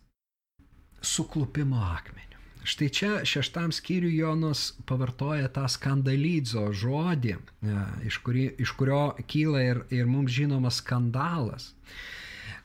suklupimo 1.03 1.81
akmenį. 1.93 2.33
Štai 2.63 2.87
čia 2.95 3.11
šeštam 3.27 3.73
skyriui 3.75 4.15
Jonas 4.15 4.71
pavartoja 4.87 5.49
tą 5.51 5.65
skandalydzo 5.67 6.69
žodį, 6.79 7.33
e, 7.35 7.79
iš, 8.07 8.21
kuri, 8.23 8.45
iš 8.63 8.71
kurio 8.79 9.01
kyla 9.27 9.63
ir, 9.67 9.81
ir 9.91 10.07
mums 10.07 10.31
žinomas 10.31 10.79
skandalas, 10.79 11.73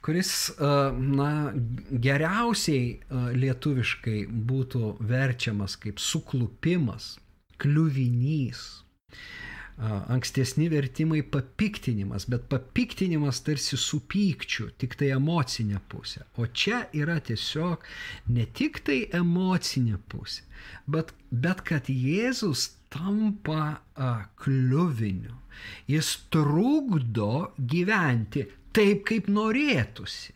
kuris 0.06 0.30
e, 0.54 0.70
na, 1.18 1.32
geriausiai 1.90 2.92
e, 2.94 3.24
lietuviškai 3.42 4.20
būtų 4.30 4.94
verčiamas 5.02 5.74
kaip 5.82 5.98
suklupimas, 5.98 7.16
kliuvinys 7.58 8.62
ankstesni 9.78 10.66
vertimai 10.72 11.20
papiktinimas, 11.22 12.26
bet 12.30 12.48
papiktinimas 12.50 13.40
tarsi 13.46 13.78
su 13.78 14.00
pykčiu, 14.10 14.72
tik 14.78 14.96
tai 14.98 15.12
emocinė 15.14 15.78
pusė. 15.90 16.24
O 16.38 16.48
čia 16.50 16.86
yra 16.98 17.20
tiesiog 17.22 17.86
ne 18.34 18.46
tik 18.58 18.82
tai 18.88 19.04
emocinė 19.14 20.00
pusė, 20.10 20.42
bet, 20.90 21.14
bet 21.30 21.62
kad 21.68 21.90
Jėzus 21.92 22.72
tampa 22.90 23.78
a, 23.94 24.10
kliuviniu. 24.42 25.36
Jis 25.90 26.14
trukdo 26.32 27.52
gyventi 27.58 28.46
taip, 28.74 29.04
kaip 29.06 29.30
norėtųsi. 29.30 30.34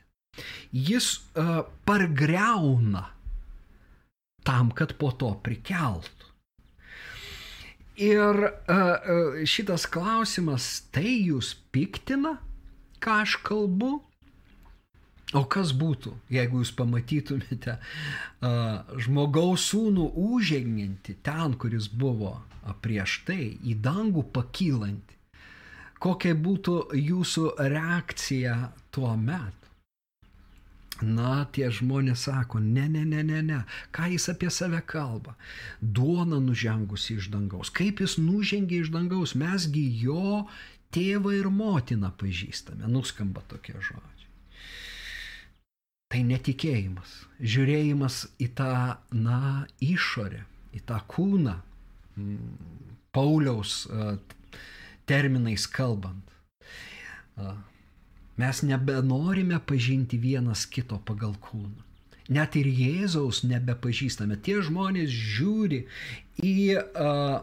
Jis 0.72 1.08
a, 1.34 1.64
pargreuna 1.86 3.08
tam, 4.46 4.70
kad 4.74 4.94
po 4.98 5.12
to 5.18 5.34
prikeltų. 5.42 6.21
Ir 8.00 8.38
uh, 8.48 9.42
šitas 9.44 9.84
klausimas, 9.92 10.86
tai 10.94 11.18
jūs 11.28 11.52
piktina, 11.74 12.38
ką 13.04 13.18
aš 13.26 13.36
kalbu? 13.44 13.98
O 15.32 15.42
kas 15.48 15.72
būtų, 15.76 16.12
jeigu 16.32 16.60
jūs 16.60 16.72
pamatytumėte 16.76 17.78
uh, 17.78 18.96
žmogaus 19.00 19.64
sūnų 19.72 20.10
užženginti 20.20 21.18
ten, 21.24 21.56
kuris 21.60 21.88
buvo 21.88 22.38
prieš 22.84 23.22
tai, 23.28 23.56
į 23.60 23.76
dangų 23.84 24.26
pakylantį? 24.32 25.18
Kokia 26.02 26.34
būtų 26.34 26.76
jūsų 26.98 27.48
reakcija 27.60 28.56
tuo 28.90 29.12
metu? 29.16 29.61
Na, 31.00 31.46
tie 31.50 31.70
žmonės 31.72 32.26
sako, 32.28 32.60
ne, 32.62 32.84
ne, 32.92 33.02
ne, 33.08 33.22
ne, 33.26 33.40
ne, 33.42 33.60
ką 33.96 34.10
jis 34.12 34.28
apie 34.30 34.50
save 34.52 34.82
kalba. 34.86 35.34
Duona 35.80 36.38
nužengusi 36.42 37.16
iš 37.16 37.30
dangaus. 37.32 37.72
Kaip 37.74 38.04
jis 38.04 38.18
nužengė 38.20 38.82
iš 38.84 38.92
dangaus, 38.94 39.32
mesgi 39.34 39.82
jo 40.04 40.44
tėvą 40.94 41.32
ir 41.40 41.48
motiną 41.50 42.12
pažįstame. 42.20 42.86
Nuskamba 42.92 43.42
tokie 43.50 43.74
žodžiai. 43.74 44.28
Tai 46.12 46.20
netikėjimas, 46.28 47.12
žiūrėjimas 47.40 48.26
į 48.44 48.50
tą, 48.60 48.72
na, 49.16 49.40
išorę, 49.80 50.44
į 50.76 50.84
tą 50.86 51.00
kūną, 51.08 51.56
Pauliaus 53.12 53.86
terminais 55.08 55.64
kalbant 55.66 56.28
Mes 58.40 58.62
nebenorime 58.64 59.58
pažinti 59.66 60.18
vienas 60.18 60.64
kito 60.66 60.98
pagal 61.04 61.34
kūną. 61.42 61.88
Net 62.32 62.56
ir 62.56 62.68
Jėzaus 62.70 63.42
nebepažįstame. 63.44 64.38
Tie 64.40 64.60
žmonės 64.64 65.10
žiūri 65.10 65.82
į 66.40 66.54
uh, 66.78 67.42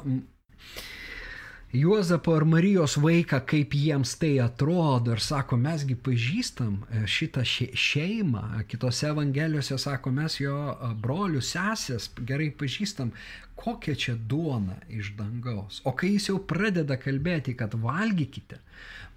Juozapo 1.70 2.34
ar 2.34 2.48
Marijos 2.50 2.96
vaiką, 2.98 3.38
kaip 3.46 3.76
jiems 3.78 4.16
tai 4.18 4.40
atrodo 4.42 5.12
ir 5.14 5.20
sako, 5.22 5.60
mesgi 5.62 5.94
pažįstam 5.94 6.80
šitą 7.06 7.44
šeimą. 7.46 8.64
Kitose 8.66 9.12
evangelijose 9.12 9.78
sako, 9.78 10.10
mes 10.18 10.40
jo 10.42 10.56
brolių, 11.04 11.44
sesės 11.46 12.08
gerai 12.26 12.48
pažįstam, 12.58 13.12
kokia 13.54 13.94
čia 13.94 14.18
duona 14.18 14.80
iš 14.90 15.14
dangaus. 15.22 15.84
O 15.86 15.94
kai 15.94 16.16
jis 16.16 16.32
jau 16.32 16.40
pradeda 16.42 16.98
kalbėti, 16.98 17.54
kad 17.54 17.78
valgykite, 17.78 18.58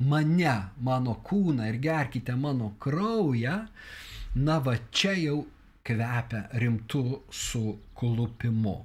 mane, 0.05 0.57
mano 0.77 1.17
kūną 1.25 1.73
ir 1.73 1.81
gerkite 1.81 2.37
mano 2.37 2.75
kraują, 2.85 3.63
na 4.37 4.61
va 4.61 4.77
čia 4.93 5.17
jau 5.17 5.41
kvepia 5.89 6.51
rimtų 6.53 7.07
suklupimu. 7.33 8.79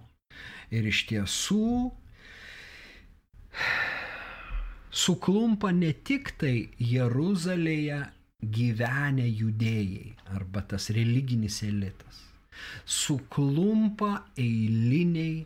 Ir 0.72 0.88
iš 0.88 1.04
tiesų 1.12 1.68
suklumpa 4.92 5.72
ne 5.72 5.92
tik 6.10 6.34
tai 6.42 6.70
Jeruzalėje 6.92 8.00
gyvenę 8.58 9.28
judėjai 9.28 10.14
arba 10.38 10.62
tas 10.72 10.90
religinis 10.98 11.62
elitas, 11.66 12.22
suklumpa 12.86 14.12
eiliniai 14.38 15.46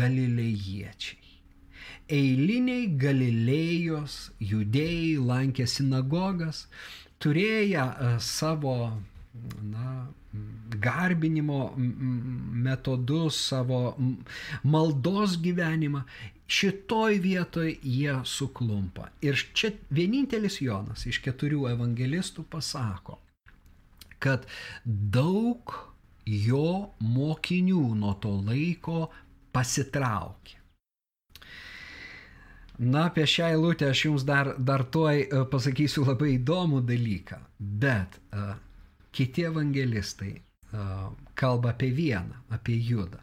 galilėjiečiai. 0.00 1.20
Eiliniai 2.14 2.88
Galilėjos 3.00 4.14
judėjai 4.40 5.16
lankė 5.24 5.64
sinagogas, 5.68 6.66
turėję 7.20 7.80
e, 7.80 8.10
savo 8.20 8.76
na, 9.64 9.94
garbinimo 10.84 11.60
metodus, 11.76 13.38
savo 13.48 13.80
maldos 14.62 15.38
gyvenimą, 15.44 16.04
šitoj 16.46 17.18
vietoj 17.18 17.78
jie 17.82 18.18
suklumpa. 18.24 19.08
Ir 19.24 19.38
čia 19.54 19.72
vienintelis 19.90 20.60
Jonas 20.60 21.06
iš 21.06 21.20
keturių 21.24 21.68
evangelistų 21.72 22.44
pasako, 22.50 23.18
kad 24.18 24.46
daug 24.84 25.74
jo 26.26 26.90
mokinių 27.00 27.86
nuo 28.00 28.14
to 28.20 28.32
laiko 28.44 29.08
pasitraukė. 29.52 30.60
Na, 32.78 33.04
apie 33.06 33.22
šią 33.30 33.52
eilutę 33.54 33.86
aš 33.86 34.00
jums 34.08 34.24
dar, 34.26 34.56
dar 34.58 34.82
tuoj 34.90 35.20
e, 35.22 35.42
pasakysiu 35.50 36.02
labai 36.08 36.32
įdomų 36.40 36.80
dalyką, 36.82 37.38
bet 37.60 38.16
uh, 38.34 38.56
kiti 39.14 39.44
evangelistai 39.46 40.32
uh, 40.34 41.12
kalba 41.38 41.70
apie 41.70 41.92
vieną, 41.94 42.40
apie 42.50 42.74
Judą. 42.82 43.22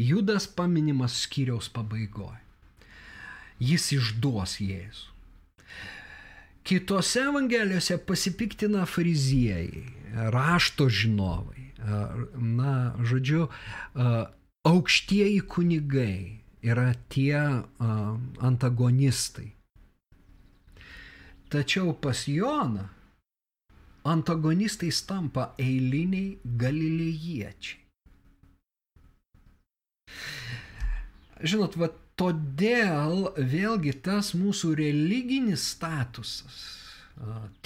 Judas 0.00 0.48
paminimas 0.48 1.18
skyriaus 1.26 1.68
pabaigoje. 1.68 2.45
Jis 3.60 3.92
išduos 3.96 4.58
Jėzų. 4.60 5.12
Kitose 6.66 7.22
evangelijose 7.30 7.96
pasipiktina 8.02 8.82
fariziejai, 8.90 9.84
rašto 10.34 10.88
žinovai, 10.90 11.70
na, 12.34 12.72
žodžiu, 13.06 13.46
aukštieji 14.66 15.44
kunigai, 15.46 16.42
yra 16.66 16.90
tie 17.08 17.38
antagonistai. 18.42 19.52
Tačiau 21.46 21.94
pas 21.94 22.26
Joną 22.26 22.88
antagonistais 24.02 24.98
tampa 25.06 25.52
eiliniai 25.62 26.40
galilėjiečiai. 26.42 27.78
Žinot, 31.46 31.78
va 31.78 31.92
todėl 32.20 33.30
vėlgi 33.36 33.92
tas 34.04 34.32
mūsų 34.36 34.74
religinis 34.80 35.64
statusas, 35.74 36.60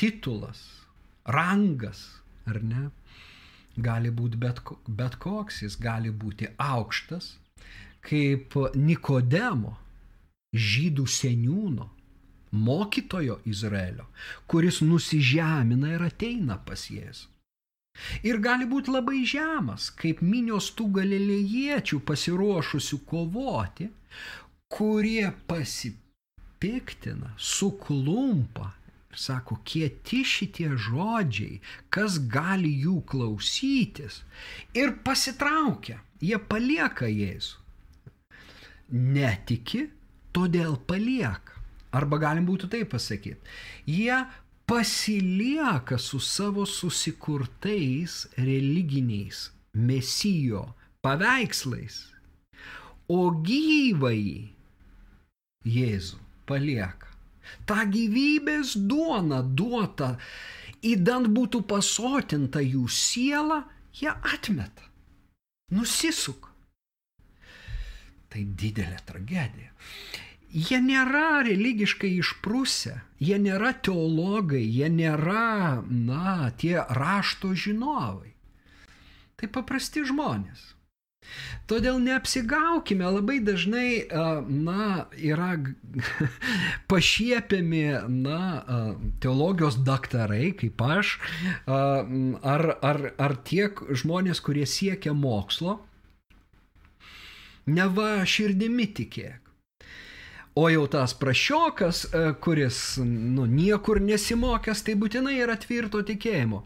titulas, 0.00 0.62
rangas, 1.26 2.02
ar 2.50 2.60
ne, 2.62 2.88
gali 3.78 4.10
būti 4.10 4.40
bet, 4.40 4.62
bet 4.88 5.16
koks, 5.22 5.62
jis 5.64 5.78
gali 5.80 6.10
būti 6.10 6.50
aukštas, 6.58 7.36
kaip 8.06 8.56
Nikodemo 8.74 9.76
žydų 10.56 11.06
seniūno, 11.06 11.90
mokytojo 12.50 13.38
Izraelio, 13.46 14.08
kuris 14.50 14.80
nusižemina 14.82 15.94
ir 15.94 16.08
ateina 16.08 16.58
pas 16.66 16.88
Jėzų. 16.90 17.28
Ir 18.26 18.38
gali 18.42 18.66
būti 18.70 18.92
labai 18.94 19.22
žemas, 19.28 19.90
kaip 19.94 20.22
minios 20.24 20.70
tų 20.78 20.86
galilėjiečių 21.00 22.00
pasiruošusių 22.06 22.98
kovoti, 23.06 23.90
kurie 24.70 25.32
pasipiktina, 25.50 27.34
suklumpa 27.36 28.70
ir 29.10 29.18
sako, 29.18 29.58
kieti 29.66 30.22
šitie 30.24 30.68
žodžiai, 30.78 31.58
kas 31.90 32.18
gali 32.30 32.70
jų 32.84 33.00
klausytis. 33.10 34.22
Ir 34.78 34.94
pasitraukia, 35.04 35.98
jie 36.22 36.38
palieka 36.38 37.10
Jėzų. 37.10 37.58
Netiki, 38.90 39.88
todėl 40.34 40.76
palieka. 40.86 41.58
Arba 41.94 42.20
galim 42.22 42.46
būtų 42.46 42.70
taip 42.70 42.92
pasakyti. 42.92 43.42
Jie 43.90 44.22
pasilieka 44.70 45.98
su 45.98 46.20
savo 46.22 46.62
susikurtais 46.66 48.28
religiniais 48.38 49.48
mesijo 49.74 50.68
paveikslais, 51.02 52.04
o 53.10 53.30
gyvai 53.42 54.54
Jėzų 55.66 56.18
palieka. 56.48 57.08
Ta 57.66 57.84
gyvybės 57.84 58.76
duona 58.76 59.40
duota, 59.42 60.14
įdant 60.86 61.28
būtų 61.34 61.64
pasotinta 61.68 62.62
jų 62.62 62.86
siela, 62.88 63.64
jie 63.96 64.12
atmeta, 64.12 64.86
nusisuka. 65.74 66.48
Tai 68.30 68.44
didelė 68.62 69.00
tragedija 69.06 69.74
jie 70.50 70.80
nėra 70.82 71.42
religiškai 71.46 72.10
išprusę, 72.18 72.96
jie 73.22 73.38
nėra 73.38 73.72
teologai, 73.86 74.62
jie 74.62 74.90
nėra, 74.90 75.82
na, 75.86 76.50
tie 76.58 76.82
rašto 76.90 77.54
žinovai. 77.54 78.34
Tai 79.38 79.48
paprasti 79.48 80.04
žmonės. 80.04 80.74
Todėl 81.70 82.00
neapsigaukime, 82.02 83.04
labai 83.14 83.38
dažnai, 83.46 84.08
na, 84.48 84.86
yra 85.14 85.50
pašiepiami, 86.90 87.84
na, 88.24 88.40
teologijos 89.22 89.78
daktarai, 89.86 90.50
kaip 90.58 90.82
aš, 90.82 91.12
ar, 91.66 92.66
ar, 92.80 93.02
ar 93.14 93.36
tiek 93.46 93.84
žmonės, 94.02 94.42
kurie 94.42 94.66
siekia 94.66 95.14
mokslo, 95.14 95.78
neva 97.70 98.10
širdimi 98.26 98.90
tikėk. 98.98 99.49
O 100.54 100.68
jau 100.68 100.86
tas 100.90 101.12
prašiokas, 101.14 102.04
e, 102.04 102.32
kuris 102.42 102.98
nu, 103.06 103.44
niekur 103.46 104.00
nesimokęs, 104.02 104.80
tai 104.82 104.96
būtinai 104.98 105.36
yra 105.38 105.54
tvirto 105.62 106.00
tikėjimo. 106.02 106.64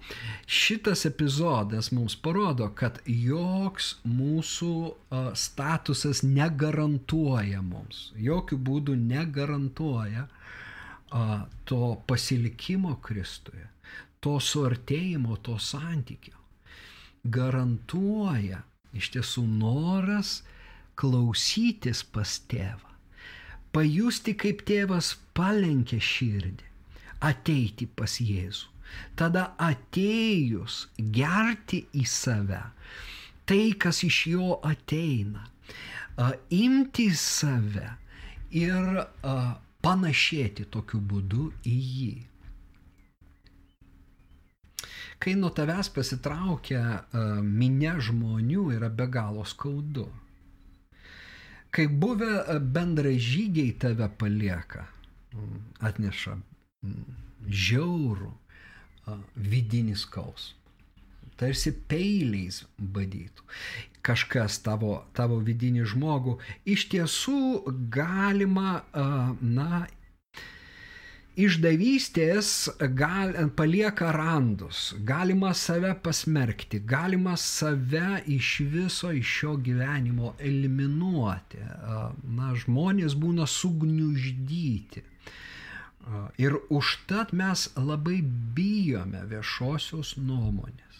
Šitas 0.48 1.04
epizodas 1.04 1.90
mums 1.92 2.16
parodo, 2.16 2.70
kad 2.72 3.02
joks 3.04 3.90
mūsų 4.08 4.70
e, 4.88 5.20
statusas 5.36 6.22
negarantuoja 6.24 7.60
mums, 7.60 8.06
jokių 8.16 8.58
būdų 8.70 8.96
negarantuoja 9.02 10.24
e, 10.24 11.28
to 11.68 11.82
pasilikimo 12.08 12.96
Kristuje, 13.04 13.68
to 14.24 14.38
suartėjimo, 14.40 15.36
to 15.44 15.58
santykio. 15.60 16.40
Garantuoja 17.36 18.64
iš 18.96 19.12
tiesų 19.18 19.44
noras 19.44 20.38
klausytis 20.96 22.00
pas 22.16 22.40
tėvą 22.48 22.93
pajusti, 23.74 24.36
kaip 24.38 24.62
tėvas 24.68 25.14
palenkia 25.34 25.98
širdį, 25.98 26.70
ateiti 27.26 27.88
pas 27.90 28.20
Jėzų. 28.22 28.70
Tada 29.18 29.48
atėjus 29.58 30.84
gerti 31.14 31.80
į 31.98 32.04
save 32.06 32.60
tai, 33.48 33.72
kas 33.74 34.04
iš 34.06 34.18
jo 34.30 34.60
ateina, 34.62 35.48
imti 36.54 37.08
save 37.18 37.88
ir 38.54 39.02
panašėti 39.84 40.68
tokiu 40.70 41.00
būdu 41.02 41.48
į 41.66 41.74
jį. 41.74 42.14
Kai 45.18 45.34
nuo 45.40 45.50
tavęs 45.56 45.90
pasitraukia 45.94 46.84
minė 47.42 47.96
žmonių, 48.06 48.68
yra 48.76 48.90
be 48.92 49.08
galo 49.10 49.44
skaudu 49.48 50.06
kai 51.74 51.88
buvę 51.90 52.32
e, 52.44 52.58
bendražygiai 52.60 53.74
tave 53.82 54.08
palieka, 54.20 54.86
mm, 55.34 55.60
atneša 55.90 56.38
mm, 56.38 57.20
žiaurų 57.64 58.32
vidinį 59.36 59.96
skausmą. 60.00 60.60
Tarsi 61.34 61.72
peiliais 61.90 62.62
badytų. 62.78 63.42
Kažkas 64.06 64.60
tavo, 64.62 65.00
tavo 65.16 65.40
vidinį 65.42 65.82
žmogų 65.90 66.36
iš 66.70 66.86
tiesų 66.92 67.74
galima, 67.90 68.84
na, 69.42 69.82
išdavystės 71.40 72.48
gal, 72.94 73.34
palieka 73.58 74.12
randus, 74.14 74.92
galima 75.06 75.52
save 75.54 75.94
pasmerkti, 76.02 76.78
galima 76.86 77.36
save 77.36 78.22
iš 78.30 78.60
viso 78.70 79.10
iš 79.12 79.32
šio 79.40 79.56
gyvenimo 79.56 80.34
eliminuoti. 80.38 81.62
Na, 82.36 82.52
žmonės 82.54 83.16
būna 83.18 83.48
sugniuždyti. 83.50 85.02
Ir 86.38 86.58
užtat 86.68 87.32
mes 87.32 87.66
labai 87.80 88.20
bijome 88.54 89.24
viešosios 89.30 90.18
nuomonės, 90.20 90.98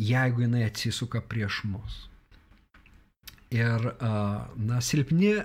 jeigu 0.00 0.46
jinai 0.46 0.64
atsisuka 0.70 1.20
prieš 1.20 1.60
mus. 1.68 1.98
Ir, 3.54 3.92
na, 4.00 4.80
silpni 4.82 5.36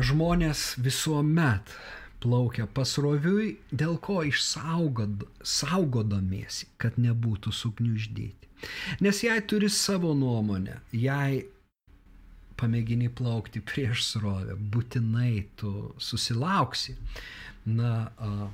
žmonės 0.00 0.72
visuomet 0.80 1.76
plaukia 2.22 2.68
pasroviui, 2.70 3.56
dėl 3.70 3.98
ko 4.02 4.22
išsaugod, 4.26 5.26
saugodamiesi, 5.42 6.68
kad 6.80 6.98
nebūtų 7.00 7.52
sugniuždyti. 7.54 8.50
Nes 9.02 9.22
jei 9.24 9.42
turi 9.50 9.70
savo 9.72 10.12
nuomonę, 10.14 10.78
jei 10.94 11.42
pamėgini 12.62 13.10
plaukti 13.10 13.62
prieš 13.66 14.04
srovę, 14.12 14.54
būtinai 14.54 15.46
tu 15.58 15.72
susilauksi 15.98 16.94
na, 17.66 18.12
a, 18.18 18.48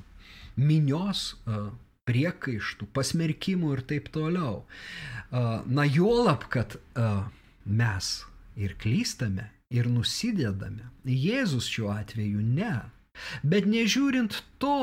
minios 0.56 1.34
a, 1.44 1.68
priekaištų, 2.08 2.88
pasmerkimų 2.96 3.74
ir 3.76 3.84
taip 3.90 4.08
toliau. 4.14 4.62
A, 5.28 5.60
na 5.68 5.84
juolab, 5.84 6.48
kad 6.52 6.78
a, 6.96 7.28
mes 7.68 8.12
ir 8.56 8.74
klystame, 8.80 9.50
ir 9.68 9.88
nusidedame. 9.92 10.88
Jėzus 11.04 11.68
šiuo 11.68 11.92
atveju 11.92 12.40
ne. 12.44 12.72
Bet 13.42 13.66
nežiūrint 13.68 14.40
to, 14.62 14.78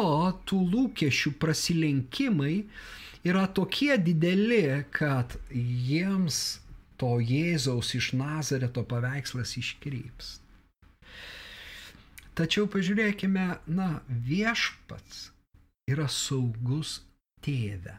tų 0.49 0.61
lūkesčių 0.73 1.35
prasilenkimai 1.41 2.55
yra 3.25 3.45
tokie 3.47 3.95
dideli, 3.97 4.83
kad 4.93 5.37
jiems 5.51 6.59
to 7.01 7.17
Jėzaus 7.19 7.91
iš 7.97 8.13
Nazareto 8.15 8.85
paveikslas 8.87 9.55
iškryps. 9.59 10.39
Tačiau 12.35 12.67
pažiūrėkime, 12.67 13.45
na, 13.71 13.89
viešpats 14.07 15.29
yra 15.87 16.09
saugus 16.11 16.99
tėve. 17.45 17.95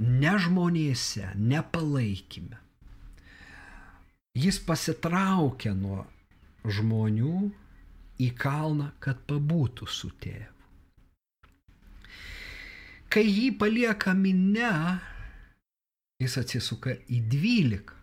Ne 0.00 0.34
žmonėse, 0.40 1.34
ne 1.36 1.60
palaikime. 1.60 2.56
Jis 4.40 4.60
pasitraukia 4.64 5.74
nuo 5.76 6.06
žmonių 6.64 7.50
į 8.20 8.30
kalną, 8.38 8.90
kad 9.00 9.22
pabūtų 9.28 9.88
su 9.88 10.10
tėvu. 10.20 10.56
Kai 13.10 13.24
jį 13.26 13.48
palieka 13.58 14.12
minę, 14.14 14.74
jis 16.22 16.36
atsisuka 16.38 16.94
į 17.10 17.24
dvylika 17.32 17.96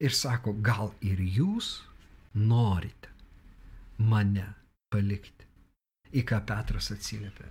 ir 0.00 0.16
sako, 0.16 0.54
gal 0.64 0.94
ir 1.04 1.20
jūs 1.20 1.74
norite 2.32 3.10
mane 4.00 4.46
palikti. 4.88 5.44
Į 6.16 6.24
ką 6.26 6.40
Petras 6.48 6.88
atsiliepia. 6.94 7.50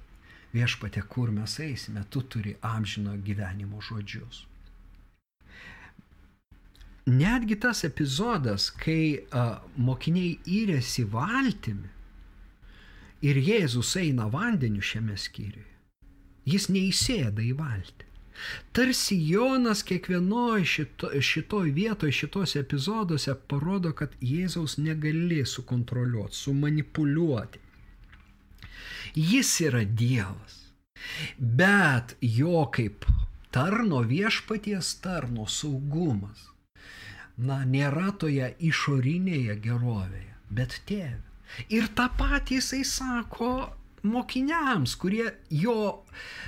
Viešpate, 0.49 1.03
kur 1.05 1.29
mes 1.31 1.59
eisime, 1.61 2.01
tu 2.09 2.23
turi 2.25 2.55
amžino 2.65 3.13
gyvenimo 3.21 3.83
žodžius. 3.85 4.48
Netgi 7.09 7.57
tas 7.59 7.83
epizodas, 7.87 8.69
kai 8.69 9.25
a, 9.31 9.45
mokiniai 9.77 10.37
įrėsi 10.59 11.07
valtimi 11.09 11.89
ir 13.25 13.39
Jėzus 13.43 13.95
eina 13.99 14.27
vandeniu 14.31 14.83
šiame 14.83 15.17
skyriuje, 15.19 15.65
jis 16.47 16.69
neįsėda 16.71 17.43
į 17.43 17.55
valtį. 17.59 18.05
Tarsi 18.71 19.17
Jonas 19.29 19.81
kiekvienoje 19.83 20.65
šito, 20.65 21.09
šitoj 21.21 21.71
vietoje, 21.75 22.11
šitose 22.11 22.61
epizoduose 22.63 23.35
parodo, 23.51 23.91
kad 23.93 24.13
Jėzaus 24.23 24.77
negali 24.79 25.41
sukontroliuoti, 25.45 26.35
sumanipuliuoti. 26.35 27.59
Jis 29.15 29.51
yra 29.67 29.83
Dievas. 29.83 30.55
Bet 31.39 32.15
jo 32.21 32.63
kaip 32.75 33.05
tarno 33.51 34.01
viešpaties 34.07 34.93
tarno 35.03 35.47
saugumas, 35.47 36.48
na, 37.39 37.63
nėra 37.65 38.11
toje 38.19 38.53
išorinėje 38.59 39.57
gerovėje, 39.63 40.37
bet 40.51 40.81
tėve. 40.89 41.25
Ir 41.73 41.89
tą 41.97 42.09
patį 42.19 42.59
jisai 42.59 42.83
sako 42.85 43.51
mokiniams, 44.03 44.95
kurie 44.95 45.31
jo 45.49 46.03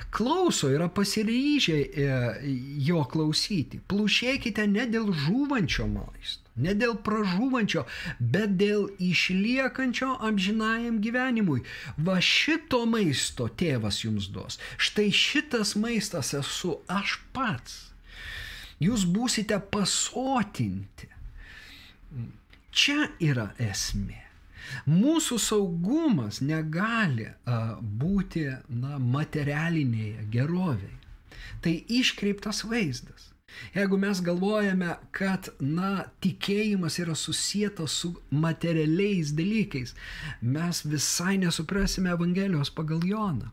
klauso, 0.10 0.70
yra 0.70 0.88
pasiryžę 0.90 1.78
e, 1.82 2.08
jo 2.86 3.04
klausyti. 3.12 3.82
Plušėkite 3.92 4.68
ne 4.72 4.86
dėl 4.92 5.12
žūvančio 5.24 5.88
maisto, 5.92 6.52
ne 6.64 6.76
dėl 6.78 6.98
pražūvančio, 7.06 7.86
bet 8.20 8.56
dėl 8.62 8.90
išliekančio 9.00 10.14
amžinajam 10.28 11.02
gyvenimui. 11.04 11.64
Va 11.98 12.20
šito 12.24 12.86
maisto 12.90 13.50
tėvas 13.50 14.04
jums 14.06 14.32
duos. 14.32 14.60
Štai 14.78 15.10
šitas 15.12 15.76
maistas 15.80 16.36
esu 16.38 16.78
aš 16.88 17.20
pats. 17.36 17.91
Jūs 18.82 19.06
būsite 19.06 19.60
pasotinti. 19.74 21.10
Čia 22.72 23.12
yra 23.22 23.52
esmė. 23.62 24.22
Mūsų 24.88 25.38
saugumas 25.42 26.40
negali 26.42 27.28
būti 28.02 28.46
na, 28.70 28.98
materialinėje 28.98 30.26
gerovėje. 30.34 30.98
Tai 31.62 31.74
iškreiptas 32.00 32.64
vaizdas. 32.66 33.32
Jeigu 33.76 33.98
mes 34.00 34.22
galvojame, 34.24 34.96
kad 35.12 35.50
na, 35.60 36.06
tikėjimas 36.24 36.98
yra 37.04 37.16
susijęs 37.20 37.98
su 38.02 38.14
materialiais 38.32 39.34
dalykais, 39.36 39.94
mes 40.42 40.82
visai 40.88 41.36
nesuprasime 41.42 42.14
Evangelijos 42.16 42.72
pagal 42.72 43.04
Joną. 43.06 43.52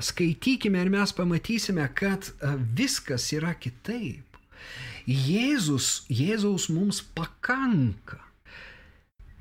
Skaitykime 0.00 0.80
ir 0.80 0.90
mes 0.90 1.12
pamatysime, 1.12 1.84
kad 1.94 2.32
viskas 2.78 3.28
yra 3.36 3.52
kitaip. 3.54 4.31
Jėzus, 5.06 6.04
Jėzaus 6.10 6.68
mums 6.70 7.00
pakanka. 7.16 8.20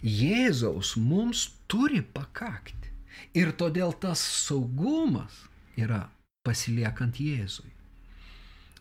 Jėzaus 0.02 0.96
mums 0.98 1.50
turi 1.70 2.02
pakakti. 2.02 2.90
Ir 3.38 3.54
todėl 3.56 3.94
tas 4.02 4.20
saugumas 4.20 5.44
yra 5.78 6.08
pasiliekant 6.44 7.20
Jėzui. 7.22 7.70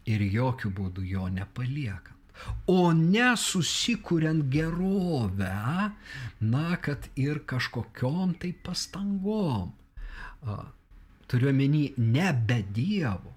Ir 0.08 0.24
jokių 0.24 0.72
būdų 0.78 1.04
jo 1.06 1.28
nepaliekant. 1.28 2.16
O 2.66 2.92
nesusikuriant 2.96 4.46
gerovę, 4.48 5.52
na, 6.40 6.68
kad 6.80 7.10
ir 7.20 7.42
kažkokiom 7.44 8.32
tai 8.40 8.54
pastangom. 8.64 9.74
Turiuomenį 11.28 11.82
ne 12.00 12.32
be 12.48 12.62
Dievo. 12.64 13.36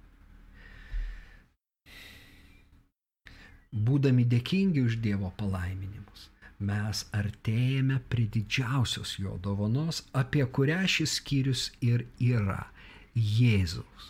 Būdami 3.73 4.23
dėkingi 4.29 4.85
už 4.85 4.99
Dievo 5.01 5.33
palaiminimus 5.37 6.29
mes 6.63 7.03
artėjame 7.15 7.99
prie 8.09 8.27
didžiausios 8.31 9.17
jo 9.19 9.37
dovanos, 9.43 10.03
apie 10.13 10.45
kurią 10.57 10.83
šis 10.95 11.17
skyrius 11.19 11.63
ir 11.81 12.05
yra- 12.19 12.63
Jėzus. 13.37 14.09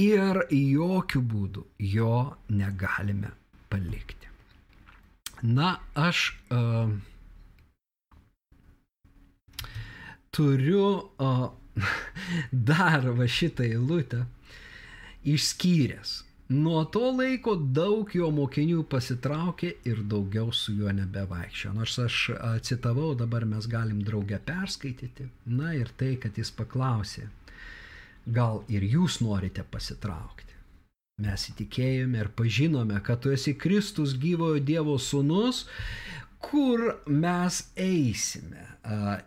Ir 0.00 0.40
jokių 0.54 1.20
būdų 1.32 1.64
jo 1.94 2.14
negalime 2.48 3.32
palikti. 3.68 4.28
Na, 5.42 5.80
aš 5.94 6.36
uh, 6.52 6.92
turiu 10.30 10.88
uh, 11.18 11.50
dar 12.70 13.08
va 13.18 13.26
šitą 13.26 13.66
eilutę 13.66 14.24
išskyręs 15.24 16.29
Nuo 16.50 16.84
to 16.84 17.12
laiko 17.14 17.52
daug 17.54 18.10
jo 18.10 18.26
mokinių 18.34 18.80
pasitraukė 18.90 19.68
ir 19.86 20.00
daugiau 20.10 20.48
su 20.50 20.72
juo 20.74 20.90
nebevaikščiojo. 20.90 21.74
Nors 21.76 21.94
aš 22.02 22.16
citavau, 22.66 23.12
dabar 23.14 23.46
mes 23.46 23.68
galim 23.70 24.00
draugę 24.02 24.40
perskaityti. 24.48 25.28
Na 25.46 25.70
ir 25.78 25.92
tai, 25.94 26.16
kad 26.18 26.34
jis 26.34 26.50
paklausė, 26.50 27.28
gal 28.26 28.64
ir 28.66 28.82
jūs 28.82 29.20
norite 29.22 29.62
pasitraukti. 29.62 30.58
Mes 31.22 31.46
įtikėjome 31.52 32.18
ir 32.18 32.34
pažinome, 32.34 32.98
kad 33.06 33.22
tu 33.22 33.30
esi 33.30 33.54
Kristus 33.54 34.18
gyvojo 34.18 34.58
Dievo 34.58 34.98
sūnus, 34.98 35.68
kur 36.42 36.96
mes 37.06 37.62
eisime. 37.78 38.66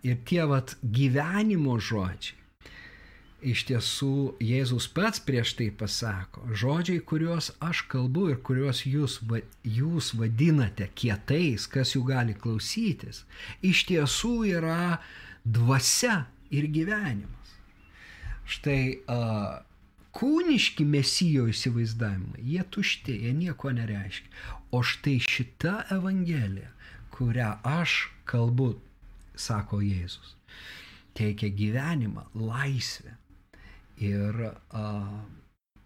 Ir 0.04 0.20
tie 0.28 0.44
vat 0.50 0.76
gyvenimo 0.84 1.80
žodžiai 1.80 2.43
iš 3.44 3.66
tiesų 3.70 4.14
Jėzus 4.44 4.88
pats 4.96 5.22
prieš 5.24 5.54
tai 5.60 5.68
pasako, 5.76 6.46
žodžiai, 6.56 7.02
kuriuos 7.04 7.52
aš 7.64 7.84
kalbu 7.92 8.30
ir 8.34 8.40
kuriuos 8.46 8.84
jūs, 8.88 9.20
va, 9.30 9.42
jūs 9.64 10.14
vadinate 10.20 10.88
kietais, 10.96 11.68
kas 11.72 11.94
jų 11.96 12.04
gali 12.08 12.36
klausytis, 12.38 13.24
iš 13.62 13.86
tiesų 13.92 14.34
yra 14.54 15.00
dvasia 15.44 16.24
ir 16.54 16.70
gyvenimas. 16.72 17.56
Štai 18.44 18.82
uh, 19.08 19.64
kūniški 20.16 20.86
mesijo 20.88 21.48
įsivaizdavimai, 21.52 22.44
jie 22.44 22.64
tušti, 22.76 23.18
jie 23.26 23.34
nieko 23.38 23.72
nereiškia. 23.76 24.30
O 24.74 24.82
štai 24.86 25.20
šita 25.22 25.84
evangelija, 25.94 26.72
kurią 27.14 27.56
aš 27.68 28.08
kalbu, 28.30 28.74
sako 29.38 29.82
Jėzus, 29.82 30.36
teikia 31.18 31.50
gyvenimą, 31.54 32.26
laisvę 32.38 33.18
ir 34.04 34.46
a, 34.52 34.86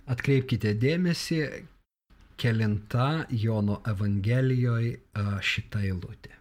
Atkreipkite 0.10 0.74
dėmesį, 0.82 1.39
kelinta 2.39 3.28
Jono 3.30 3.82
Evangelijoje 3.91 4.95
šita 5.51 5.84
eilutė. 5.86 6.34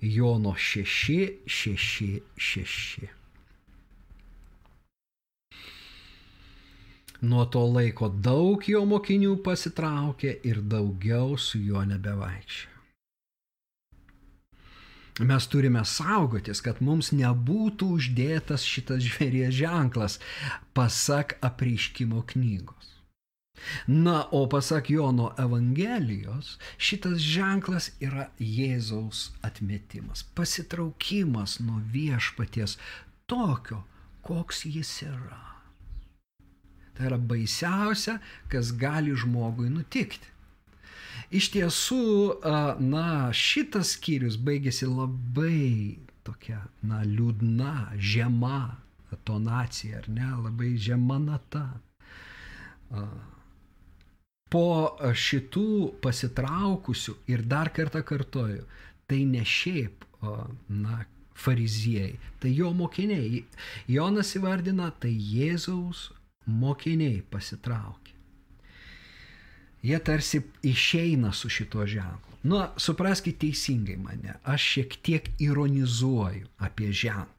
Jono 0.00 0.54
6, 0.56 1.18
6, 1.46 2.08
6. 2.48 3.10
Nuo 7.26 7.44
to 7.48 7.64
laiko 7.64 8.08
daug 8.28 8.64
jo 8.68 8.84
mokinių 8.88 9.36
pasitraukė 9.44 10.38
ir 10.48 10.62
daugiau 10.76 11.36
su 11.40 11.60
juo 11.60 11.84
nebevaikščia. 11.92 12.75
Mes 15.20 15.46
turime 15.48 15.80
saugotis, 15.88 16.60
kad 16.60 16.82
mums 16.84 17.08
nebūtų 17.16 17.86
uždėtas 17.96 18.66
šitas 18.68 19.00
žvėries 19.06 19.54
ženklas, 19.56 20.18
pasak 20.76 21.38
apreiškimo 21.40 22.20
knygos. 22.34 22.92
Na, 23.88 24.26
o 24.36 24.44
pasak 24.52 24.90
Jono 24.92 25.30
Evangelijos, 25.40 26.58
šitas 26.76 27.24
ženklas 27.24 27.88
yra 28.04 28.28
Jėzaus 28.36 29.30
atmetimas, 29.40 30.26
pasitraukimas 30.36 31.56
nuo 31.64 31.80
viešpaties 31.94 32.76
tokio, 33.24 33.86
koks 34.20 34.66
jis 34.68 34.92
yra. 35.08 35.40
Tai 36.92 37.08
yra 37.08 37.16
baisiausia, 37.16 38.18
kas 38.52 38.76
gali 38.76 39.16
žmogui 39.16 39.72
nutikti. 39.72 40.35
Iš 41.34 41.50
tiesų, 41.56 42.02
na, 42.86 43.06
šitas 43.34 43.96
skyrius 43.96 44.36
baigėsi 44.38 44.86
labai 44.86 45.98
tokia, 46.26 46.60
na, 46.86 47.02
liūdna, 47.06 47.96
žema 47.98 48.76
tonacija, 49.26 50.02
ar 50.02 50.08
ne, 50.10 50.28
labai 50.44 50.76
žema 50.78 51.18
nata. 51.22 51.66
Po 54.50 54.66
šitų 55.26 55.68
pasitraukusių 56.02 57.16
ir 57.32 57.42
dar 57.50 57.72
kartą 57.74 58.04
kartoju, 58.06 58.62
tai 59.10 59.24
ne 59.26 59.42
šiaip, 59.42 60.06
na, 60.70 61.02
fariziejai, 61.36 62.14
tai 62.40 62.54
jo 62.54 62.70
mokiniai. 62.72 63.42
Jonas 63.90 64.32
įvardina, 64.38 64.92
tai 65.00 65.12
Jėzaus 65.12 66.10
mokiniai 66.46 67.20
pasitraukė. 67.30 68.05
Jie 69.86 69.98
tarsi 70.02 70.40
išeina 70.66 71.32
su 71.32 71.48
šito 71.52 71.86
ženklu. 71.86 72.34
Nu, 72.46 72.60
supraskite 72.76 73.46
teisingai 73.46 73.96
mane, 73.98 74.36
aš 74.44 74.68
šiek 74.72 74.96
tiek 75.02 75.30
ironizuoju 75.42 76.46
apie 76.62 76.92
ženklą. 76.92 77.32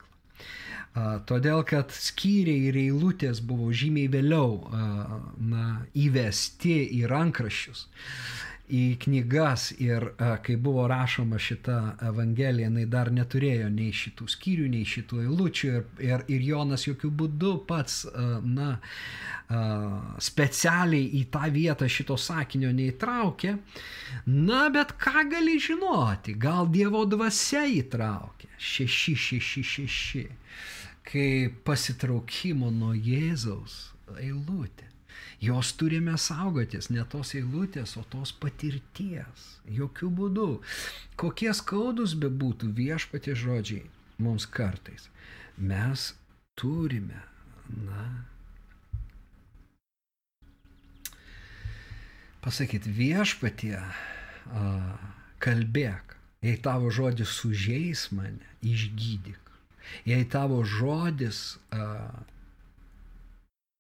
Todėl, 1.30 1.62
kad 1.68 1.92
skyriai 1.94 2.72
ir 2.72 2.78
eilutės 2.82 3.40
buvo 3.46 3.70
žymiai 3.70 4.10
vėliau 4.10 4.56
na, 5.52 5.66
įvesti 5.94 6.80
į 6.98 7.04
rankraščius 7.12 7.86
į 8.68 8.98
knygas 9.00 9.70
ir 9.80 10.10
kai 10.44 10.58
buvo 10.60 10.84
rašoma 10.92 11.40
šita 11.40 11.78
evangelija, 12.10 12.68
jinai 12.68 12.84
dar 12.92 13.12
neturėjo 13.16 13.70
nei 13.72 13.94
šitų 13.96 14.28
skyrių, 14.34 14.66
nei 14.74 14.88
šitų 14.88 15.22
eilučių 15.24 15.70
ir, 15.72 15.86
ir, 16.04 16.26
ir 16.36 16.44
Jonas 16.50 16.84
jokių 16.88 17.12
būdų 17.22 17.54
pats, 17.70 18.02
na, 18.44 18.74
specialiai 20.20 21.08
į 21.22 21.24
tą 21.32 21.48
vietą 21.54 21.88
šito 21.88 22.18
sakinio 22.20 22.74
neįtraukė. 22.76 23.56
Na, 24.36 24.66
bet 24.74 24.98
ką 25.00 25.24
gali 25.32 25.56
žinoti, 25.64 26.36
gal 26.36 26.68
Dievo 26.72 27.06
dvasia 27.08 27.64
įtraukė. 27.72 28.52
Šeši, 28.58 29.16
šeši, 29.16 29.64
šeši. 29.64 30.26
Kai 31.08 31.30
pasitraukimo 31.64 32.68
nuo 32.74 32.92
Jėzaus 32.92 33.80
eilutė. 34.20 34.87
Jos 35.42 35.74
turime 35.78 36.16
saugotis, 36.18 36.90
ne 36.90 37.04
tos 37.06 37.36
eilutės, 37.38 37.94
o 38.00 38.04
tos 38.10 38.32
patirties. 38.34 39.44
Jokių 39.70 40.10
būdų. 40.20 40.48
Kokie 41.20 41.52
skaudus 41.54 42.16
bebūtų 42.18 42.72
viešpatė 42.78 43.36
žodžiai 43.38 43.86
mums 44.18 44.48
kartais, 44.50 45.10
mes 45.58 46.10
turime, 46.58 47.22
na, 47.70 48.06
pasakyti 52.42 52.90
viešpatie, 52.98 53.78
kalbėk, 55.44 56.16
jei 56.42 56.58
tavo 56.64 56.90
žodis 56.94 57.34
sužeis 57.38 58.08
mane, 58.16 58.56
išgydyk. 58.66 59.44
Jei 60.08 60.26
tavo 60.28 60.64
žodis 60.68 61.58
a, 61.72 62.10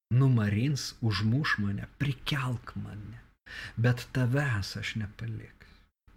numarins, 0.09 0.93
užmuš 1.01 1.57
mane, 1.57 1.87
prikelk 1.97 2.75
mane, 2.75 3.19
bet 3.75 4.07
tavęs 4.11 4.77
aš 4.79 4.95
nepaliksiu. 4.95 5.53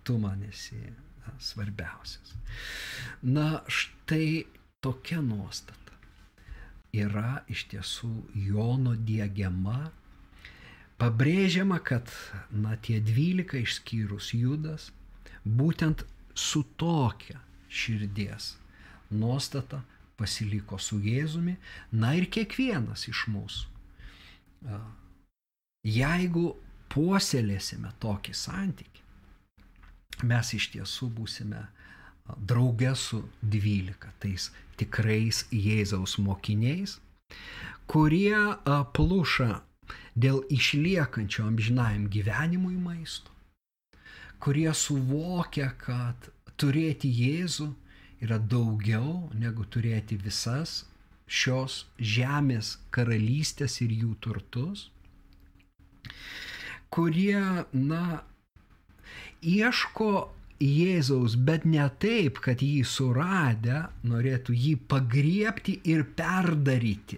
Tu 0.03 0.19
man 0.19 0.43
esi 0.43 0.81
svarbiausias. 1.39 2.35
Na, 3.23 3.63
štai 3.69 4.45
tokia 4.81 5.21
nuostata 5.21 5.95
yra 6.97 7.43
iš 7.51 7.67
tiesų 7.71 8.11
Jono 8.49 8.97
diegiama, 8.97 9.91
pabrėžiama, 10.99 11.79
kad, 11.85 12.09
na, 12.51 12.75
tie 12.77 12.99
dvylika 13.05 13.61
išskyrus 13.61 14.33
Judas, 14.35 14.91
būtent 15.45 16.07
su 16.35 16.65
tokia 16.81 17.39
širdies 17.69 18.55
nuostata 19.11 19.83
pasiliko 20.19 20.79
su 20.79 20.99
Jėzumi, 21.03 21.57
na 21.93 22.15
ir 22.19 22.27
kiekvienas 22.33 23.07
iš 23.13 23.27
mūsų 23.33 23.80
Jeigu 25.87 26.47
puoselėsime 26.93 27.93
tokį 28.03 28.35
santykį, 28.37 29.05
mes 30.29 30.55
iš 30.57 30.67
tiesų 30.75 31.09
būsime 31.17 31.63
draugė 32.37 32.93
su 32.99 33.23
dvylika 33.41 34.13
tais 34.23 34.51
tikrais 34.81 35.45
Jėzaus 35.51 36.19
mokiniais, 36.21 36.99
kurie 37.91 38.37
pluša 38.97 39.63
dėl 40.15 40.43
išliekančio 40.53 41.47
amžinajam 41.49 42.07
gyvenimui 42.13 42.77
maisto, 42.77 43.33
kurie 44.43 44.71
suvokia, 44.75 45.73
kad 45.81 46.31
turėti 46.61 47.09
Jėzų 47.09 47.71
yra 48.21 48.39
daugiau 48.39 49.31
negu 49.35 49.65
turėti 49.65 50.19
visas 50.21 50.85
šios 51.31 51.85
žemės 51.97 52.75
karalystės 52.95 53.79
ir 53.85 53.95
jų 53.95 54.17
turtus, 54.25 54.89
kurie, 56.91 57.39
na, 57.73 58.23
ieško 59.41 60.11
Jėzaus, 60.61 61.39
bet 61.41 61.65
ne 61.65 61.87
taip, 62.03 62.43
kad 62.45 62.61
jį 62.61 62.83
suradę 62.85 63.87
norėtų 64.05 64.53
jį 64.53 64.75
pagriepti 64.91 65.79
ir 65.89 66.03
perdaryti 66.19 67.17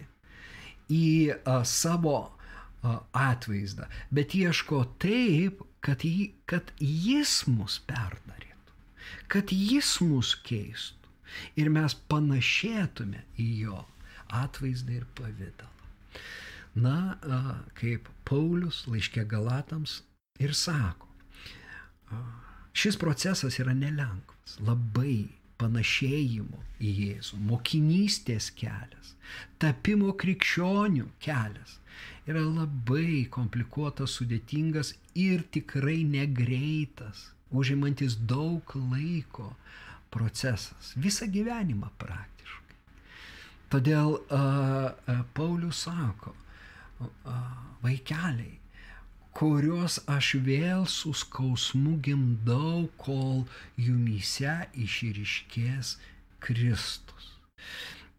į 0.95 1.09
a, 1.35 1.57
savo 1.67 2.19
a, 2.23 3.01
atvaizdą, 3.19 3.89
bet 4.15 4.37
ieško 4.39 4.85
taip, 5.03 5.65
kad, 5.83 6.05
jį, 6.07 6.29
kad 6.47 6.71
jis 6.79 7.41
mus 7.51 7.81
perdarytų, 7.89 8.77
kad 9.27 9.51
jis 9.51 9.97
mus 10.07 10.37
keistų. 10.47 11.11
Ir 11.59 11.73
mes 11.73 11.97
panašėtume 12.13 13.25
į 13.41 13.49
jo 13.65 13.81
atvaizdą 14.29 14.99
ir 15.01 15.07
pavydalą. 15.19 15.71
Na, 16.75 16.97
kaip 17.77 18.09
Paulius 18.29 18.87
laiškė 18.89 19.27
Galatams 19.29 20.01
ir 20.41 20.55
sako, 20.57 21.11
šis 22.73 22.97
procesas 22.97 23.59
yra 23.61 23.75
nelengvas, 23.77 24.57
labai 24.65 25.29
panašėjimo 25.61 26.63
į 26.83 26.93
Jėzų, 27.03 27.39
mokinystės 27.51 28.49
kelias, 28.57 29.13
tapimo 29.63 30.15
krikščionių 30.19 31.11
kelias 31.23 31.79
yra 32.31 32.43
labai 32.47 33.27
komplikuotas, 33.35 34.17
sudėtingas 34.19 34.95
ir 35.19 35.45
tikrai 35.55 36.03
negreitas, 36.09 37.29
užimantis 37.51 38.17
daug 38.17 38.75
laiko 38.77 39.53
procesas, 40.13 40.93
visą 40.97 41.29
gyvenimą 41.33 41.91
praktiškai. 41.99 42.32
Todėl 43.73 44.19
uh, 44.19 45.21
Paulius 45.33 45.87
sako, 45.87 46.35
uh, 47.01 47.37
vaikeliai, 47.81 48.59
kuriuos 49.33 49.97
aš 50.13 50.35
vėl 50.45 50.85
su 50.93 51.15
skausmu 51.17 51.95
gimdau, 52.05 52.91
kol 53.01 53.47
jumyse 53.81 54.59
išryškės 54.77 55.97
Kristus. 56.45 57.31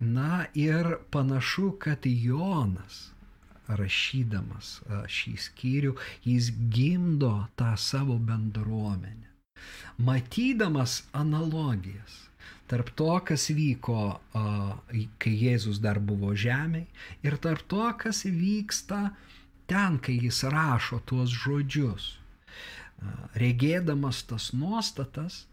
Na 0.01 0.47
ir 0.57 0.95
panašu, 1.13 1.69
kad 1.79 2.09
Jonas, 2.09 3.11
rašydamas 3.69 4.79
šį 5.07 5.35
skyrių, 5.45 5.93
jis 6.25 6.49
gimdo 6.73 7.35
tą 7.61 7.75
savo 7.77 8.17
bendruomenę, 8.17 9.29
matydamas 10.09 11.03
analogijas 11.13 12.17
tarp 12.67 12.89
to, 12.95 13.11
kas 13.27 13.49
vyko, 13.53 14.17
kai 15.21 15.33
Jėzus 15.37 15.81
dar 15.83 15.99
buvo 15.99 16.33
žemėje, 16.33 16.87
ir 17.25 17.37
tarp 17.43 17.65
to, 17.69 17.85
kas 17.99 18.23
vyksta 18.25 19.11
ten, 19.69 19.99
kai 19.99 20.17
jis 20.21 20.43
rašo 20.53 21.01
tuos 21.05 21.33
žodžius. 21.43 22.13
Regėdamas 23.35 24.23
tas 24.29 24.51
nuostatas, 24.55 25.43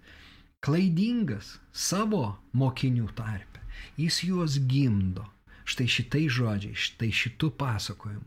klaidingas 0.63 1.59
savo 1.73 2.39
mokinių 2.55 3.11
tarpe, 3.19 3.63
jis 3.99 4.23
juos 4.29 4.59
gimdo. 4.71 5.27
Štai 5.71 5.87
šitai 5.87 6.25
žodžiai, 6.33 6.75
štai 6.75 7.13
šitų 7.15 7.53
pasakojimų, 7.61 8.27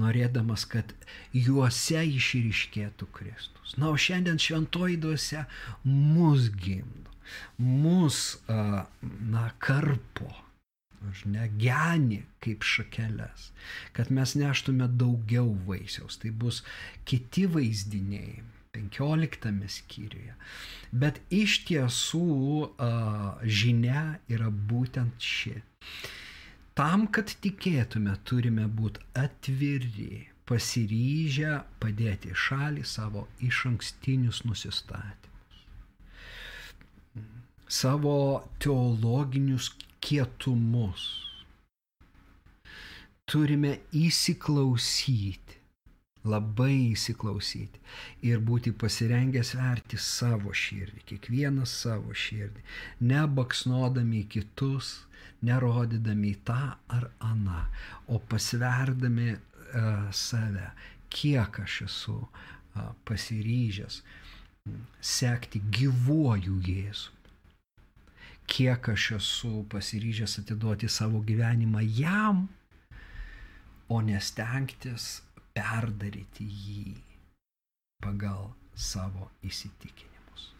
norėdamas, 0.00 0.64
kad 0.70 0.94
juose 1.36 2.06
išryškėtų 2.08 3.08
Kristus. 3.12 3.74
Na, 3.76 3.90
o 3.92 3.98
šiandien 4.00 4.40
šventoji 4.40 4.96
duose 5.02 5.44
mus 5.84 6.48
gimdo 6.54 7.09
mus, 7.58 8.38
na, 8.48 9.50
karpo, 9.58 10.30
aš 11.08 11.24
ne 11.24 11.48
geni 11.58 12.22
kaip 12.44 12.64
šakeles, 12.66 13.50
kad 13.96 14.12
mes 14.12 14.34
neštume 14.36 14.88
daugiau 15.00 15.52
vaisiaus. 15.66 16.18
Tai 16.20 16.32
bus 16.44 16.62
kiti 17.04 17.46
vaizdiniai. 17.50 18.40
15 18.70 19.66
skyriuje. 19.66 20.34
Bet 20.94 21.16
iš 21.34 21.56
tiesų 21.66 22.68
žinia 23.42 24.04
yra 24.30 24.50
būtent 24.50 25.18
ši. 25.18 25.56
Tam, 26.78 27.08
kad 27.10 27.34
tikėtume, 27.42 28.14
turime 28.24 28.68
būti 28.70 29.02
atviri, 29.18 30.28
pasiryžę 30.46 31.56
padėti 31.82 32.30
šalį 32.46 32.86
savo 32.86 33.26
iš 33.50 33.64
ankstinius 33.72 34.44
nusistatymus 34.46 35.29
savo 37.70 38.42
teologinius 38.58 39.70
kietumus. 40.02 41.04
Turime 43.30 43.76
įsiklausyti, 43.94 45.58
labai 46.26 46.74
įsiklausyti 46.90 47.78
ir 48.26 48.42
būti 48.42 48.72
pasirengę 48.74 49.44
sverti 49.46 50.00
savo 50.02 50.50
širdį, 50.50 51.04
kiekvienas 51.12 51.76
savo 51.84 52.10
širdį, 52.24 52.64
nebaksnodami 53.06 54.24
kitus, 54.34 54.96
nerodydami 55.46 56.34
tą 56.44 56.74
ar 56.96 57.06
aną, 57.22 57.62
o 58.10 58.18
pasverdami 58.18 59.30
uh, 59.36 60.10
save, 60.10 60.72
kiek 61.08 61.62
aš 61.62 61.82
esu 61.86 62.18
pasiryžęs 63.06 64.02
sekti 65.00 65.62
gyvuoju 65.78 66.60
Jėzu. 66.66 67.19
Kiek 68.50 68.88
aš 68.92 69.04
esu 69.20 69.64
pasiryžęs 69.70 70.40
atiduoti 70.42 70.88
savo 70.90 71.20
gyvenimą 71.22 71.84
jam, 71.98 72.48
o 73.90 74.00
nestengtis 74.02 75.20
perdaryti 75.54 76.46
jį 76.46 76.84
pagal 78.02 78.52
savo 78.74 79.30
įsitikinimus. 79.46 80.50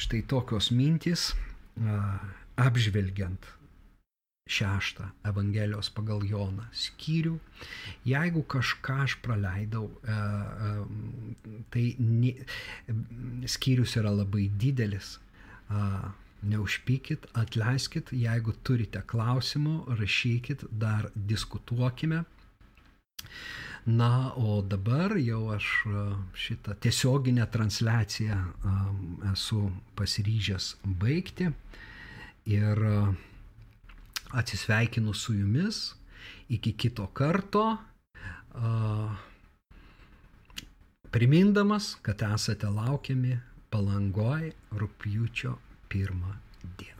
Štai 0.00 0.20
tokios 0.28 0.70
mintys 0.72 1.30
apžvelgiant 2.60 3.48
šeštą 4.50 5.06
Evangelijos 5.30 5.90
pagal 5.94 6.24
Joną 6.26 6.66
skyrių. 6.74 7.36
Jeigu 8.08 8.42
kažką 8.50 8.96
aš 9.06 9.16
praleidau, 9.24 9.86
tai 11.70 11.84
skyrius 13.54 13.96
yra 14.00 14.12
labai 14.14 14.48
didelis. 14.60 15.18
Neužpykit, 16.42 17.26
atleiskit, 17.36 18.14
jeigu 18.16 18.54
turite 18.64 19.02
klausimų, 19.04 19.96
rašykit, 19.98 20.64
dar 20.72 21.10
diskutuokime. 21.14 22.22
Na, 23.84 24.32
o 24.36 24.60
dabar 24.62 25.16
jau 25.20 25.50
aš 25.52 25.66
šitą 26.36 26.76
tiesioginę 26.80 27.46
transliaciją 27.52 28.38
esu 29.32 29.66
pasiryžęs 29.96 30.74
baigti. 30.84 31.50
Ir 32.48 32.80
atsisveikinu 34.32 35.14
su 35.14 35.34
jumis 35.36 35.94
iki 36.48 36.72
kito 36.72 37.06
karto, 37.06 37.76
primindamas, 41.10 41.96
kad 42.02 42.22
esate 42.32 42.68
laukiami 42.68 43.38
palangoj 43.70 44.52
rūpjūčio 44.76 45.56
pirmą 45.90 46.26
dieną. 46.78 46.99